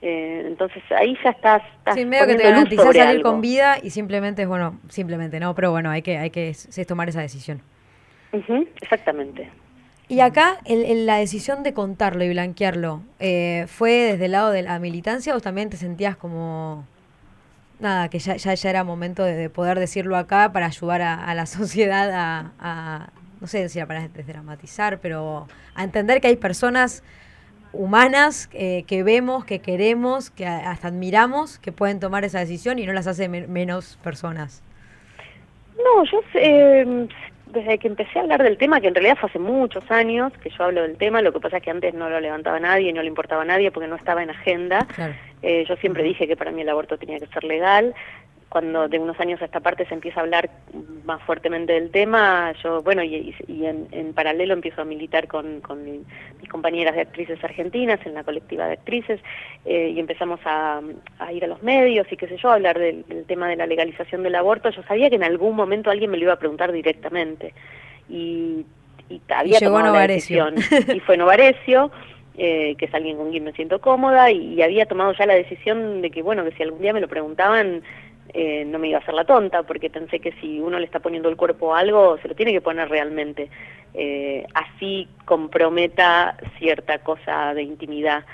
Eh, 0.00 0.42
entonces 0.46 0.82
ahí 0.90 1.18
ya 1.22 1.30
estás, 1.30 1.62
estás 1.76 1.96
Sí, 1.96 2.06
medio 2.06 2.26
que 2.26 2.36
te 2.36 2.44
garantizás 2.44 2.86
salir 2.86 3.02
algo. 3.18 3.30
con 3.30 3.42
vida 3.42 3.76
y 3.82 3.90
simplemente 3.90 4.40
es, 4.40 4.48
bueno, 4.48 4.80
simplemente 4.88 5.38
no, 5.38 5.54
pero 5.54 5.70
bueno, 5.70 5.90
hay 5.90 6.00
que, 6.00 6.16
hay 6.16 6.30
que 6.30 6.54
tomar 6.88 7.10
esa 7.10 7.20
decisión. 7.20 7.60
Exactamente. 8.80 9.50
Y 10.08 10.20
acá 10.20 10.58
el- 10.84 11.06
la 11.06 11.16
decisión 11.16 11.62
de 11.62 11.74
contarlo 11.74 12.22
y 12.24 12.28
blanquearlo, 12.30 13.02
eh, 13.18 13.64
¿fue 13.68 13.90
desde 14.12 14.26
el 14.26 14.32
lado 14.32 14.50
de 14.50 14.62
la 14.62 14.78
militancia 14.78 15.34
o 15.34 15.40
también 15.40 15.68
te 15.68 15.76
sentías 15.76 16.16
como, 16.16 16.84
nada, 17.80 18.08
que 18.08 18.18
ya, 18.20 18.36
ya, 18.36 18.70
era 18.70 18.84
momento 18.84 19.24
de, 19.24 19.34
de 19.34 19.50
poder 19.50 19.78
decirlo 19.80 20.16
acá 20.16 20.52
para 20.52 20.66
ayudar 20.66 21.02
a, 21.02 21.34
la 21.34 21.46
sociedad 21.46 22.10
a, 22.12 23.10
no 23.40 23.46
sé 23.48 23.68
si 23.68 23.80
palabra 23.80 24.04
es 24.06 24.14
desdramatizar, 24.14 24.98
pero 25.00 25.48
a 25.74 25.84
entender 25.84 26.20
que 26.20 26.28
hay 26.28 26.36
personas 26.36 27.02
humanas 27.72 28.48
eh, 28.52 28.84
que 28.86 29.02
vemos, 29.02 29.44
que 29.44 29.58
queremos, 29.58 30.30
que 30.30 30.46
hasta 30.46 30.88
admiramos, 30.88 31.58
que 31.58 31.72
pueden 31.72 32.00
tomar 32.00 32.24
esa 32.24 32.38
decisión 32.38 32.78
y 32.78 32.86
no 32.86 32.92
las 32.92 33.06
hace 33.06 33.28
men- 33.28 33.52
menos 33.52 33.98
personas? 34.02 34.62
No, 35.76 36.04
yo 36.04 36.20
eh, 36.34 37.08
desde 37.46 37.78
que 37.78 37.88
empecé 37.88 38.18
a 38.18 38.22
hablar 38.22 38.42
del 38.42 38.58
tema, 38.58 38.80
que 38.80 38.88
en 38.88 38.94
realidad 38.94 39.16
fue 39.18 39.28
hace 39.28 39.38
muchos 39.38 39.88
años 39.90 40.32
que 40.42 40.50
yo 40.50 40.64
hablo 40.64 40.82
del 40.82 40.96
tema, 40.96 41.22
lo 41.22 41.32
que 41.32 41.40
pasa 41.40 41.58
es 41.58 41.62
que 41.62 41.70
antes 41.70 41.94
no 41.94 42.10
lo 42.10 42.20
levantaba 42.20 42.58
nadie, 42.60 42.92
no 42.92 43.02
le 43.02 43.08
importaba 43.08 43.42
a 43.42 43.44
nadie 43.46 43.70
porque 43.70 43.88
no 43.88 43.96
estaba 43.96 44.22
en 44.22 44.30
agenda. 44.30 44.86
Claro. 44.94 45.14
Eh, 45.42 45.64
yo 45.68 45.76
siempre 45.76 46.02
dije 46.02 46.26
que 46.26 46.36
para 46.36 46.50
mí 46.50 46.62
el 46.62 46.68
aborto 46.68 46.98
tenía 46.98 47.18
que 47.18 47.26
ser 47.26 47.44
legal. 47.44 47.94
Cuando 48.56 48.88
de 48.88 48.98
unos 48.98 49.20
años 49.20 49.42
a 49.42 49.44
esta 49.44 49.60
parte 49.60 49.84
se 49.84 49.92
empieza 49.92 50.18
a 50.20 50.22
hablar 50.22 50.48
más 51.04 51.20
fuertemente 51.24 51.74
del 51.74 51.90
tema, 51.90 52.54
yo, 52.64 52.80
bueno, 52.80 53.02
y, 53.02 53.34
y- 53.46 53.66
en, 53.66 53.86
en 53.92 54.14
paralelo 54.14 54.54
empiezo 54.54 54.80
a 54.80 54.86
militar 54.86 55.28
con, 55.28 55.60
con 55.60 55.84
mi- 55.84 56.00
mis 56.40 56.48
compañeras 56.48 56.94
de 56.94 57.02
actrices 57.02 57.44
argentinas 57.44 58.00
en 58.06 58.14
la 58.14 58.24
colectiva 58.24 58.66
de 58.66 58.72
actrices 58.72 59.20
eh, 59.66 59.92
y 59.94 60.00
empezamos 60.00 60.40
a, 60.46 60.80
a 61.18 61.32
ir 61.34 61.44
a 61.44 61.48
los 61.48 61.62
medios 61.62 62.10
y 62.10 62.16
qué 62.16 62.28
sé 62.28 62.38
yo, 62.38 62.48
a 62.48 62.54
hablar 62.54 62.78
del, 62.78 63.04
del 63.06 63.26
tema 63.26 63.46
de 63.46 63.56
la 63.56 63.66
legalización 63.66 64.22
del 64.22 64.34
aborto. 64.36 64.70
Yo 64.70 64.82
sabía 64.84 65.10
que 65.10 65.16
en 65.16 65.24
algún 65.24 65.54
momento 65.54 65.90
alguien 65.90 66.10
me 66.10 66.16
lo 66.16 66.22
iba 66.22 66.32
a 66.32 66.38
preguntar 66.38 66.72
directamente 66.72 67.52
y, 68.08 68.64
y 69.10 69.20
había 69.28 69.58
tomado 69.66 69.92
la 69.92 69.98
decisión. 70.54 70.54
Y 70.96 71.00
fue 71.00 71.18
Novarecio 71.18 71.90
eh, 72.38 72.74
que 72.78 72.86
es 72.86 72.94
alguien 72.94 73.16
con 73.18 73.30
quien 73.30 73.44
me 73.44 73.52
siento 73.52 73.80
cómoda 73.82 74.30
y, 74.30 74.54
y 74.54 74.62
había 74.62 74.86
tomado 74.86 75.12
ya 75.12 75.26
la 75.26 75.34
decisión 75.34 76.00
de 76.02 76.10
que 76.10 76.22
bueno 76.22 76.42
que 76.44 76.52
si 76.52 76.62
algún 76.62 76.80
día 76.82 76.92
me 76.94 77.00
lo 77.02 77.08
preguntaban 77.08 77.82
eh, 78.34 78.64
no 78.66 78.78
me 78.78 78.88
iba 78.88 78.98
a 78.98 79.02
hacer 79.02 79.14
la 79.14 79.24
tonta 79.24 79.62
porque 79.62 79.90
pensé 79.90 80.20
que 80.20 80.32
si 80.40 80.60
uno 80.60 80.78
le 80.78 80.84
está 80.84 81.00
poniendo 81.00 81.28
el 81.28 81.36
cuerpo 81.36 81.74
a 81.74 81.80
algo 81.80 82.18
se 82.18 82.28
lo 82.28 82.34
tiene 82.34 82.52
que 82.52 82.60
poner 82.60 82.88
realmente 82.88 83.50
eh, 83.94 84.44
así 84.54 85.08
comprometa 85.24 86.36
cierta 86.58 86.98
cosa 86.98 87.54
de 87.54 87.62
intimidad 87.62 88.24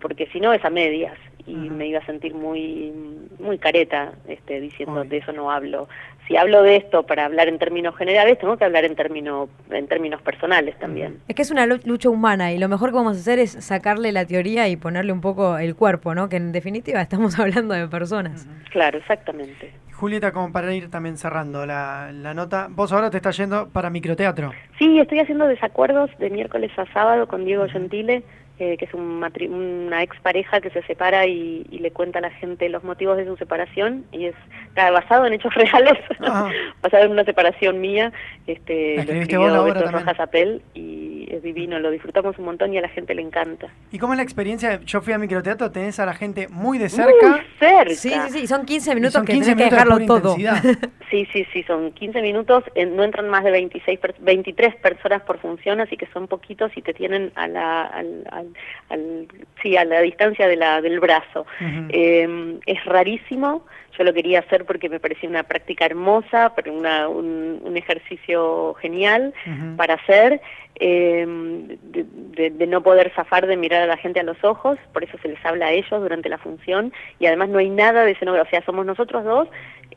porque 0.00 0.26
si 0.26 0.40
no 0.40 0.52
es 0.52 0.64
a 0.64 0.70
medias 0.70 1.18
y 1.48 1.54
me 1.70 1.86
iba 1.88 1.98
a 2.00 2.06
sentir 2.06 2.34
muy 2.34 2.92
muy 3.38 3.58
careta 3.58 4.12
este 4.28 4.60
diciendo 4.60 5.04
de 5.04 5.16
eso 5.18 5.32
no 5.32 5.50
hablo. 5.50 5.88
Si 6.26 6.36
hablo 6.36 6.62
de 6.62 6.76
esto 6.76 7.04
para 7.04 7.24
hablar 7.24 7.48
en 7.48 7.58
términos 7.58 7.96
generales 7.96 8.38
tengo 8.38 8.56
que 8.58 8.64
hablar 8.64 8.84
en 8.84 8.94
términos 8.96 9.48
en 9.70 9.86
términos 9.88 10.20
personales 10.22 10.78
también. 10.78 11.18
Es 11.26 11.34
que 11.34 11.42
es 11.42 11.50
una 11.50 11.64
lu- 11.66 11.80
lucha 11.84 12.10
humana 12.10 12.52
y 12.52 12.58
lo 12.58 12.68
mejor 12.68 12.90
que 12.90 12.96
vamos 12.96 13.16
a 13.16 13.20
hacer 13.20 13.38
es 13.38 13.52
sacarle 13.64 14.12
la 14.12 14.26
teoría 14.26 14.68
y 14.68 14.76
ponerle 14.76 15.12
un 15.12 15.20
poco 15.22 15.56
el 15.58 15.74
cuerpo, 15.74 16.14
¿no? 16.14 16.28
Que 16.28 16.36
en 16.36 16.52
definitiva 16.52 17.00
estamos 17.00 17.38
hablando 17.40 17.74
de 17.74 17.88
personas. 17.88 18.46
claro 18.70 18.98
exactamente. 18.98 19.72
Julieta, 19.94 20.30
como 20.30 20.52
para 20.52 20.72
ir 20.72 20.90
también 20.90 21.16
cerrando 21.16 21.66
la, 21.66 22.12
la 22.12 22.32
nota, 22.32 22.68
vos 22.70 22.92
ahora 22.92 23.10
te 23.10 23.16
estás 23.16 23.36
yendo 23.36 23.68
para 23.70 23.90
microteatro. 23.90 24.52
Sí, 24.78 24.96
estoy 25.00 25.18
haciendo 25.18 25.46
desacuerdos 25.48 26.10
de 26.20 26.30
miércoles 26.30 26.70
a 26.78 26.86
sábado 26.92 27.26
con 27.26 27.44
Diego 27.44 27.66
Gentile, 27.68 28.22
eh, 28.58 28.76
que 28.76 28.84
es 28.86 28.94
un 28.94 29.20
matri- 29.20 29.48
una 29.48 30.02
expareja 30.02 30.60
que 30.60 30.70
se 30.70 30.82
separa 30.82 31.26
y, 31.26 31.64
y 31.70 31.78
le 31.78 31.90
cuenta 31.92 32.18
a 32.18 32.22
la 32.22 32.30
gente 32.30 32.68
los 32.68 32.82
motivos 32.84 33.16
de 33.16 33.24
su 33.24 33.36
separación 33.36 34.04
y 34.12 34.26
es 34.26 34.34
está 34.68 34.90
basado 34.90 35.26
en 35.26 35.32
hechos 35.34 35.54
reales, 35.54 35.98
Ajá. 36.20 36.50
basado 36.82 37.04
en 37.04 37.12
una 37.12 37.24
separación 37.24 37.80
mía. 37.80 38.12
Este, 38.46 38.96
¿La 38.96 39.04
lo 39.04 39.12
escribió 39.12 39.40
vos 39.40 39.52
la 39.52 39.62
obra 39.62 39.74
Beto? 39.80 39.90
Rojas 39.92 40.20
Apel 40.20 40.62
y 40.74 41.28
es 41.30 41.42
divino, 41.42 41.78
lo 41.78 41.90
disfrutamos 41.90 42.38
un 42.38 42.44
montón 42.46 42.72
y 42.74 42.78
a 42.78 42.80
la 42.80 42.88
gente 42.88 43.14
le 43.14 43.22
encanta. 43.22 43.68
¿Y 43.92 43.98
cómo 43.98 44.12
es 44.14 44.16
la 44.16 44.22
experiencia? 44.22 44.80
Yo 44.84 45.00
fui 45.02 45.12
a 45.12 45.18
microteatro, 45.18 45.70
tenés 45.70 45.98
a 46.00 46.06
la 46.06 46.14
gente 46.14 46.48
muy 46.48 46.78
de 46.78 46.88
cerca. 46.88 47.28
Muy 47.28 47.40
cerca. 47.58 47.94
Sí, 47.94 48.10
sí, 48.10 48.40
sí, 48.40 48.46
son 48.46 48.64
15 48.64 48.90
y 48.90 48.94
minutos 48.94 49.12
son 49.14 49.24
que 49.26 49.32
15 49.34 49.54
tenés 49.54 49.68
que 49.68 49.74
minutos 49.76 49.98
de 49.98 50.04
dejarlo 50.04 50.20
todo. 50.20 50.88
Sí, 51.10 51.26
sí, 51.32 51.46
sí, 51.52 51.62
son 51.62 51.92
15 51.92 52.20
minutos, 52.20 52.64
eh, 52.74 52.84
no 52.84 53.02
entran 53.02 53.28
más 53.28 53.42
de 53.44 53.50
26, 53.50 53.98
per- 53.98 54.14
23 54.18 54.76
personas 54.76 55.22
por 55.22 55.38
función, 55.38 55.80
así 55.80 55.96
que 55.96 56.06
son 56.12 56.28
poquitos 56.28 56.70
y 56.76 56.82
te 56.82 56.92
tienen 56.92 57.32
a 57.34 57.48
la, 57.48 57.82
al, 57.86 58.24
al- 58.30 58.52
al- 58.90 59.26
sí, 59.62 59.76
a 59.76 59.84
la 59.84 60.00
distancia 60.00 60.46
de 60.48 60.56
la, 60.56 60.80
del 60.82 61.00
brazo. 61.00 61.46
Eh, 61.90 62.58
es 62.66 62.84
rarísimo, 62.84 63.64
yo 63.96 64.04
lo 64.04 64.12
quería 64.12 64.40
hacer 64.40 64.64
porque 64.66 64.88
me 64.88 65.00
parecía 65.00 65.28
una 65.28 65.42
práctica 65.44 65.86
hermosa, 65.86 66.52
pero 66.54 66.72
una, 66.72 67.08
un, 67.08 67.60
un 67.64 67.76
ejercicio 67.76 68.74
genial 68.74 69.32
para 69.76 69.94
hacer. 69.94 70.40
eh, 70.80 71.26
de, 71.26 72.50
de, 72.50 72.66
no 72.68 72.82
poder 72.84 73.10
zafar 73.16 73.46
de 73.48 73.56
mirar 73.56 73.82
a 73.82 73.86
la 73.86 73.96
gente 73.96 74.20
a 74.20 74.22
los 74.22 74.42
ojos, 74.44 74.78
por 74.92 75.02
eso 75.02 75.18
se 75.22 75.28
les 75.28 75.44
habla 75.44 75.66
a 75.66 75.72
ellos 75.72 75.90
durante 75.90 76.28
la 76.28 76.38
función, 76.38 76.92
y 77.18 77.26
además 77.26 77.48
no 77.48 77.58
hay 77.58 77.68
nada 77.68 78.04
de 78.04 78.12
escenografía, 78.12 78.58
o 78.58 78.62
sea, 78.62 78.66
somos 78.66 78.86
nosotros 78.86 79.24
dos 79.24 79.48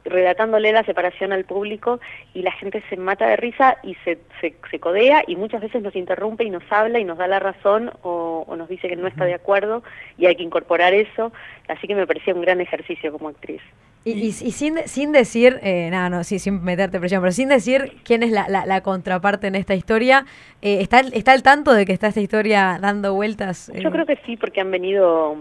relatándole 0.04 0.72
la 0.72 0.84
separación 0.84 1.32
al 1.34 1.46
público 1.46 2.00
y 2.34 2.42
la 2.42 2.52
gente 2.52 2.84
se 2.90 2.98
mata 2.98 3.28
de 3.28 3.36
risa 3.36 3.78
y 3.84 3.96
se, 4.04 4.20
se, 4.40 4.56
se, 4.70 4.80
codea 4.80 5.24
y 5.28 5.36
muchas 5.36 5.62
veces 5.62 5.82
nos 5.82 5.96
interrumpe 5.96 6.44
y 6.44 6.50
nos 6.50 6.64
habla 6.72 7.00
y 7.00 7.04
nos 7.04 7.18
da 7.18 7.28
la 7.28 7.40
razón 7.40 7.92
o, 8.02 8.44
o 8.48 8.56
nos 8.56 8.70
dice 8.70 8.88
que 8.88 8.96
no 8.96 9.08
está 9.08 9.26
de 9.26 9.34
acuerdo 9.34 9.84
y 10.18 10.26
hay 10.26 10.36
que 10.36 10.44
incorporar 10.44 10.94
eso, 10.94 11.32
así 11.68 11.88
que 11.88 11.96
me 11.96 12.08
parecía 12.08 12.34
un 12.34 12.42
gran 12.42 12.62
ejercicio 12.62 13.12
como 13.12 13.30
actriz. 13.30 13.62
Y, 14.04 14.14
y, 14.14 14.28
y 14.28 14.32
sin, 14.32 14.80
sin 14.86 15.12
decir, 15.12 15.60
eh, 15.62 15.90
nada, 15.92 16.10
no, 16.10 16.24
sí, 16.24 16.40
sin 16.40 16.64
meterte 16.64 17.00
presión, 17.00 17.22
pero 17.22 17.32
sin 17.32 17.50
decir 17.50 17.98
quién 18.04 18.24
es 18.24 18.32
la, 18.32 18.48
la, 18.50 18.66
la 18.66 18.82
contraparte 18.82 19.46
en 19.46 19.54
esta 19.54 19.76
historia, 19.76 20.26
eh, 20.64 20.80
¿está, 20.82 21.02
¿está 21.02 21.34
al 21.34 21.44
tanto 21.44 21.72
de 21.72 21.86
que 21.86 21.94
está 21.94 22.08
esta 22.08 22.22
historia 22.22 22.80
dando 22.82 23.14
vueltas? 23.14 23.70
Eh? 23.70 23.82
Yo 23.84 23.92
creo 23.92 24.08
que 24.08 24.18
sí, 24.26 24.38
porque 24.38 24.60
han 24.60 24.72
venido 24.72 25.38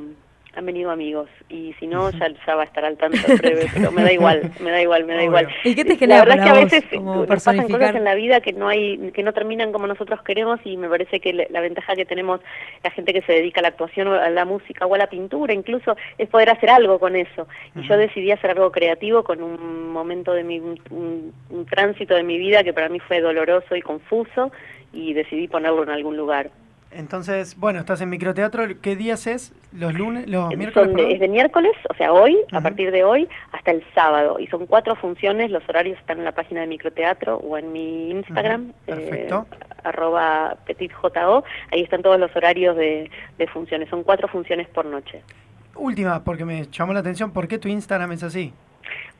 han 0.54 0.66
venido 0.66 0.90
amigos 0.90 1.28
y 1.48 1.74
si 1.78 1.86
no 1.86 2.10
ya, 2.10 2.28
ya 2.46 2.54
va 2.54 2.62
a 2.62 2.64
estar 2.64 2.84
al 2.84 2.96
tanto 2.96 3.18
breve, 3.38 3.66
pero 3.72 3.92
me 3.92 4.02
da 4.02 4.12
igual, 4.12 4.50
me 4.60 4.70
da 4.70 4.82
igual, 4.82 5.04
me 5.04 5.14
da 5.14 5.22
igual. 5.22 5.48
¿Y 5.64 5.74
qué 5.74 5.84
te 5.84 5.96
genera 5.96 6.24
La 6.24 6.24
verdad 6.24 6.44
para 6.44 6.60
es 6.60 6.70
que 6.70 6.76
a 6.76 6.80
veces 6.80 7.02
nos 7.02 7.26
pasan 7.26 7.68
cosas 7.68 7.94
en 7.94 8.04
la 8.04 8.14
vida 8.14 8.40
que 8.40 8.52
no 8.52 8.68
hay 8.68 8.98
que 9.12 9.22
no 9.22 9.32
terminan 9.32 9.72
como 9.72 9.86
nosotros 9.86 10.22
queremos 10.22 10.60
y 10.64 10.76
me 10.76 10.88
parece 10.88 11.20
que 11.20 11.32
la, 11.32 11.44
la 11.50 11.60
ventaja 11.60 11.94
que 11.94 12.04
tenemos 12.04 12.40
la 12.82 12.90
gente 12.90 13.12
que 13.12 13.22
se 13.22 13.32
dedica 13.32 13.60
a 13.60 13.62
la 13.62 13.68
actuación 13.68 14.08
o 14.08 14.14
a 14.14 14.28
la 14.30 14.44
música 14.44 14.86
o 14.86 14.94
a 14.94 14.98
la 14.98 15.08
pintura 15.08 15.54
incluso 15.54 15.96
es 16.18 16.28
poder 16.28 16.50
hacer 16.50 16.70
algo 16.70 16.98
con 16.98 17.16
eso. 17.16 17.46
Y 17.76 17.86
yo 17.86 17.96
decidí 17.96 18.32
hacer 18.32 18.50
algo 18.50 18.72
creativo 18.72 19.22
con 19.22 19.42
un 19.42 19.90
momento 19.92 20.32
de 20.32 20.44
mi 20.44 20.58
un, 20.58 21.32
un 21.50 21.66
tránsito 21.66 22.14
de 22.14 22.22
mi 22.22 22.38
vida 22.38 22.64
que 22.64 22.72
para 22.72 22.88
mí 22.88 22.98
fue 23.00 23.20
doloroso 23.20 23.76
y 23.76 23.82
confuso 23.82 24.50
y 24.92 25.12
decidí 25.14 25.48
ponerlo 25.48 25.82
en 25.82 25.90
algún 25.90 26.16
lugar. 26.16 26.50
Entonces, 26.92 27.56
bueno, 27.56 27.78
estás 27.78 28.00
en 28.00 28.08
microteatro. 28.08 28.64
¿Qué 28.82 28.96
días 28.96 29.26
es? 29.26 29.52
¿Los 29.72 29.94
lunes? 29.94 30.28
¿Los 30.28 30.56
miércoles? 30.56 30.88
Son 30.88 30.96
de, 30.96 31.12
es 31.12 31.20
de 31.20 31.28
miércoles, 31.28 31.72
o 31.88 31.94
sea, 31.94 32.12
hoy, 32.12 32.34
uh 32.34 32.46
-huh. 32.48 32.58
a 32.58 32.60
partir 32.62 32.90
de 32.90 33.04
hoy, 33.04 33.28
hasta 33.52 33.70
el 33.70 33.84
sábado. 33.94 34.40
Y 34.40 34.48
son 34.48 34.66
cuatro 34.66 34.96
funciones. 34.96 35.50
Los 35.50 35.68
horarios 35.68 35.98
están 35.98 36.18
en 36.18 36.24
la 36.24 36.32
página 36.32 36.62
de 36.62 36.66
microteatro 36.66 37.36
o 37.36 37.56
en 37.56 37.72
mi 37.72 38.10
Instagram, 38.10 38.62
uh 38.62 38.72
-huh. 38.72 38.86
Perfecto. 38.86 39.46
Eh, 39.52 39.56
arroba 39.84 40.56
petitjo. 40.66 41.12
Ahí 41.70 41.82
están 41.82 42.02
todos 42.02 42.18
los 42.18 42.34
horarios 42.34 42.76
de, 42.76 43.10
de 43.38 43.46
funciones. 43.46 43.88
Son 43.88 44.02
cuatro 44.02 44.26
funciones 44.28 44.68
por 44.68 44.84
noche. 44.84 45.22
Última, 45.76 46.24
porque 46.24 46.44
me 46.44 46.66
llamó 46.66 46.92
la 46.92 47.00
atención. 47.00 47.32
¿Por 47.32 47.46
qué 47.46 47.58
tu 47.58 47.68
Instagram 47.68 48.12
es 48.12 48.22
así? 48.22 48.52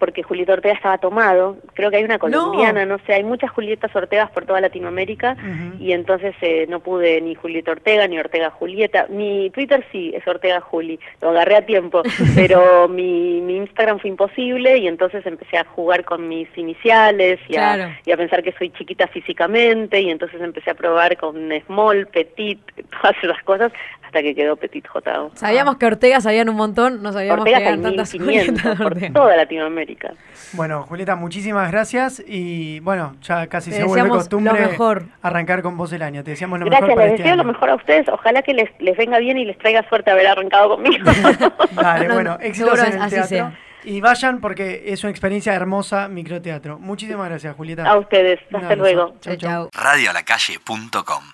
Porque 0.01 0.25
Julieta 0.25 0.55
Ortega 0.55 0.75
estaba 0.75 0.99
tomado. 0.99 1.59
Creo 1.75 1.91
que 1.91 1.99
hay 1.99 2.05
una 2.05 2.19
colombiana, 2.19 2.85
no, 2.85 2.97
no 2.97 3.05
sé, 3.05 3.13
hay 3.13 3.23
muchas 3.23 3.51
Julietas 3.51 3.95
Ortegas 3.95 4.31
por 4.31 4.47
toda 4.47 4.61
Latinoamérica 4.61 5.37
uh 5.39 5.47
-huh. 5.47 5.81
y 5.81 5.93
entonces 5.93 6.35
eh, 6.41 6.67
no 6.69 6.81
pude 6.81 7.21
ni 7.21 7.35
Julieta 7.35 7.73
Ortega 7.73 8.09
ni 8.09 8.19
Ortega 8.19 8.51
Julieta. 8.51 9.07
Mi 9.11 9.51
Twitter 9.51 9.85
sí 9.93 10.11
es 10.15 10.27
Ortega 10.27 10.61
Juli, 10.61 10.99
lo 11.21 11.29
agarré 11.29 11.57
a 11.57 11.67
tiempo, 11.67 12.03
pero 12.35 12.89
mi, 12.89 13.41
mi, 13.43 13.59
Instagram 13.61 14.01
fue 14.01 14.09
imposible 14.09 14.79
y 14.79 14.89
entonces 14.89 15.25
empecé 15.27 15.59
a 15.59 15.65
jugar 15.65 16.05
con 16.05 16.27
mis 16.27 16.49
iniciales 16.57 17.39
y, 17.47 17.53
claro. 17.53 17.85
a, 17.85 17.99
y 18.05 18.11
a 18.11 18.17
pensar 18.17 18.43
que 18.43 18.53
soy 18.53 18.71
chiquita 18.71 19.07
físicamente 19.07 20.01
y 20.01 20.11
entonces 20.11 20.41
empecé 20.41 20.71
a 20.71 20.75
probar 20.75 21.19
con 21.19 21.51
small, 21.67 22.07
petit, 22.07 22.59
todas 23.03 23.17
esas 23.23 23.43
cosas 23.45 23.71
hasta 24.11 24.23
que 24.23 24.35
quedó 24.35 24.57
Petit 24.57 24.85
JO. 24.89 25.31
Sabíamos 25.35 25.77
que 25.77 25.87
Ortega 25.87 26.21
sabían 26.21 26.49
un 26.49 26.57
montón, 26.57 27.01
no 27.01 27.13
sabíamos 27.13 27.43
Ortega 27.43 27.59
que 27.59 27.65
eran 27.65 27.83
tantas 27.83 28.13
por 28.77 29.13
toda 29.13 29.37
Latinoamérica. 29.37 29.90
Bueno, 30.53 30.83
Julieta, 30.85 31.17
muchísimas 31.17 31.71
gracias 31.71 32.23
y 32.27 32.81
bueno, 32.81 33.17
ya 33.23 33.47
casi 33.47 33.71
Te 33.71 33.77
se 33.77 33.85
vuelve 33.85 34.09
costumbre 34.09 34.53
mejor. 34.53 35.05
arrancar 35.23 35.63
con 35.63 35.77
vos 35.77 35.93
el 35.93 36.03
año. 36.03 36.25
Te 36.25 36.33
deseamos 36.33 36.59
lo 36.59 36.67
gracias, 36.67 36.83
mejor 36.83 36.97
para 36.97 37.07
les 37.07 37.13
este 37.13 37.23
deseo 37.23 37.35
año. 37.35 37.43
lo 37.45 37.53
mejor 37.53 37.71
a 37.71 37.75
ustedes. 37.77 38.09
Ojalá 38.09 38.43
que 38.43 38.55
les, 38.55 38.71
les 38.79 38.97
venga 38.97 39.19
bien 39.19 39.39
y 39.39 39.45
les 39.45 39.59
traiga 39.59 39.87
suerte 39.89 40.11
haber 40.11 40.27
arrancado 40.27 40.71
conmigo. 40.71 41.05
Dale, 41.73 42.09
no, 42.09 42.15
bueno, 42.15 42.39
éxitos 42.41 42.79
en 42.81 42.93
el 42.93 43.03
así 43.03 43.11
teatro. 43.15 43.29
Sea. 43.29 43.59
Y 43.83 44.01
vayan 44.01 44.41
porque 44.41 44.83
es 44.87 45.03
una 45.05 45.11
experiencia 45.11 45.55
hermosa 45.55 46.09
microteatro. 46.09 46.79
Muchísimas 46.79 47.29
gracias, 47.29 47.57
Julieta. 47.57 47.89
A 47.89 47.97
ustedes. 47.97 48.39
Hasta 48.53 48.77
luego. 48.77 49.15
Chau, 49.21 49.37
chau. 49.37 49.69
Radiolacalle.com 49.73 51.33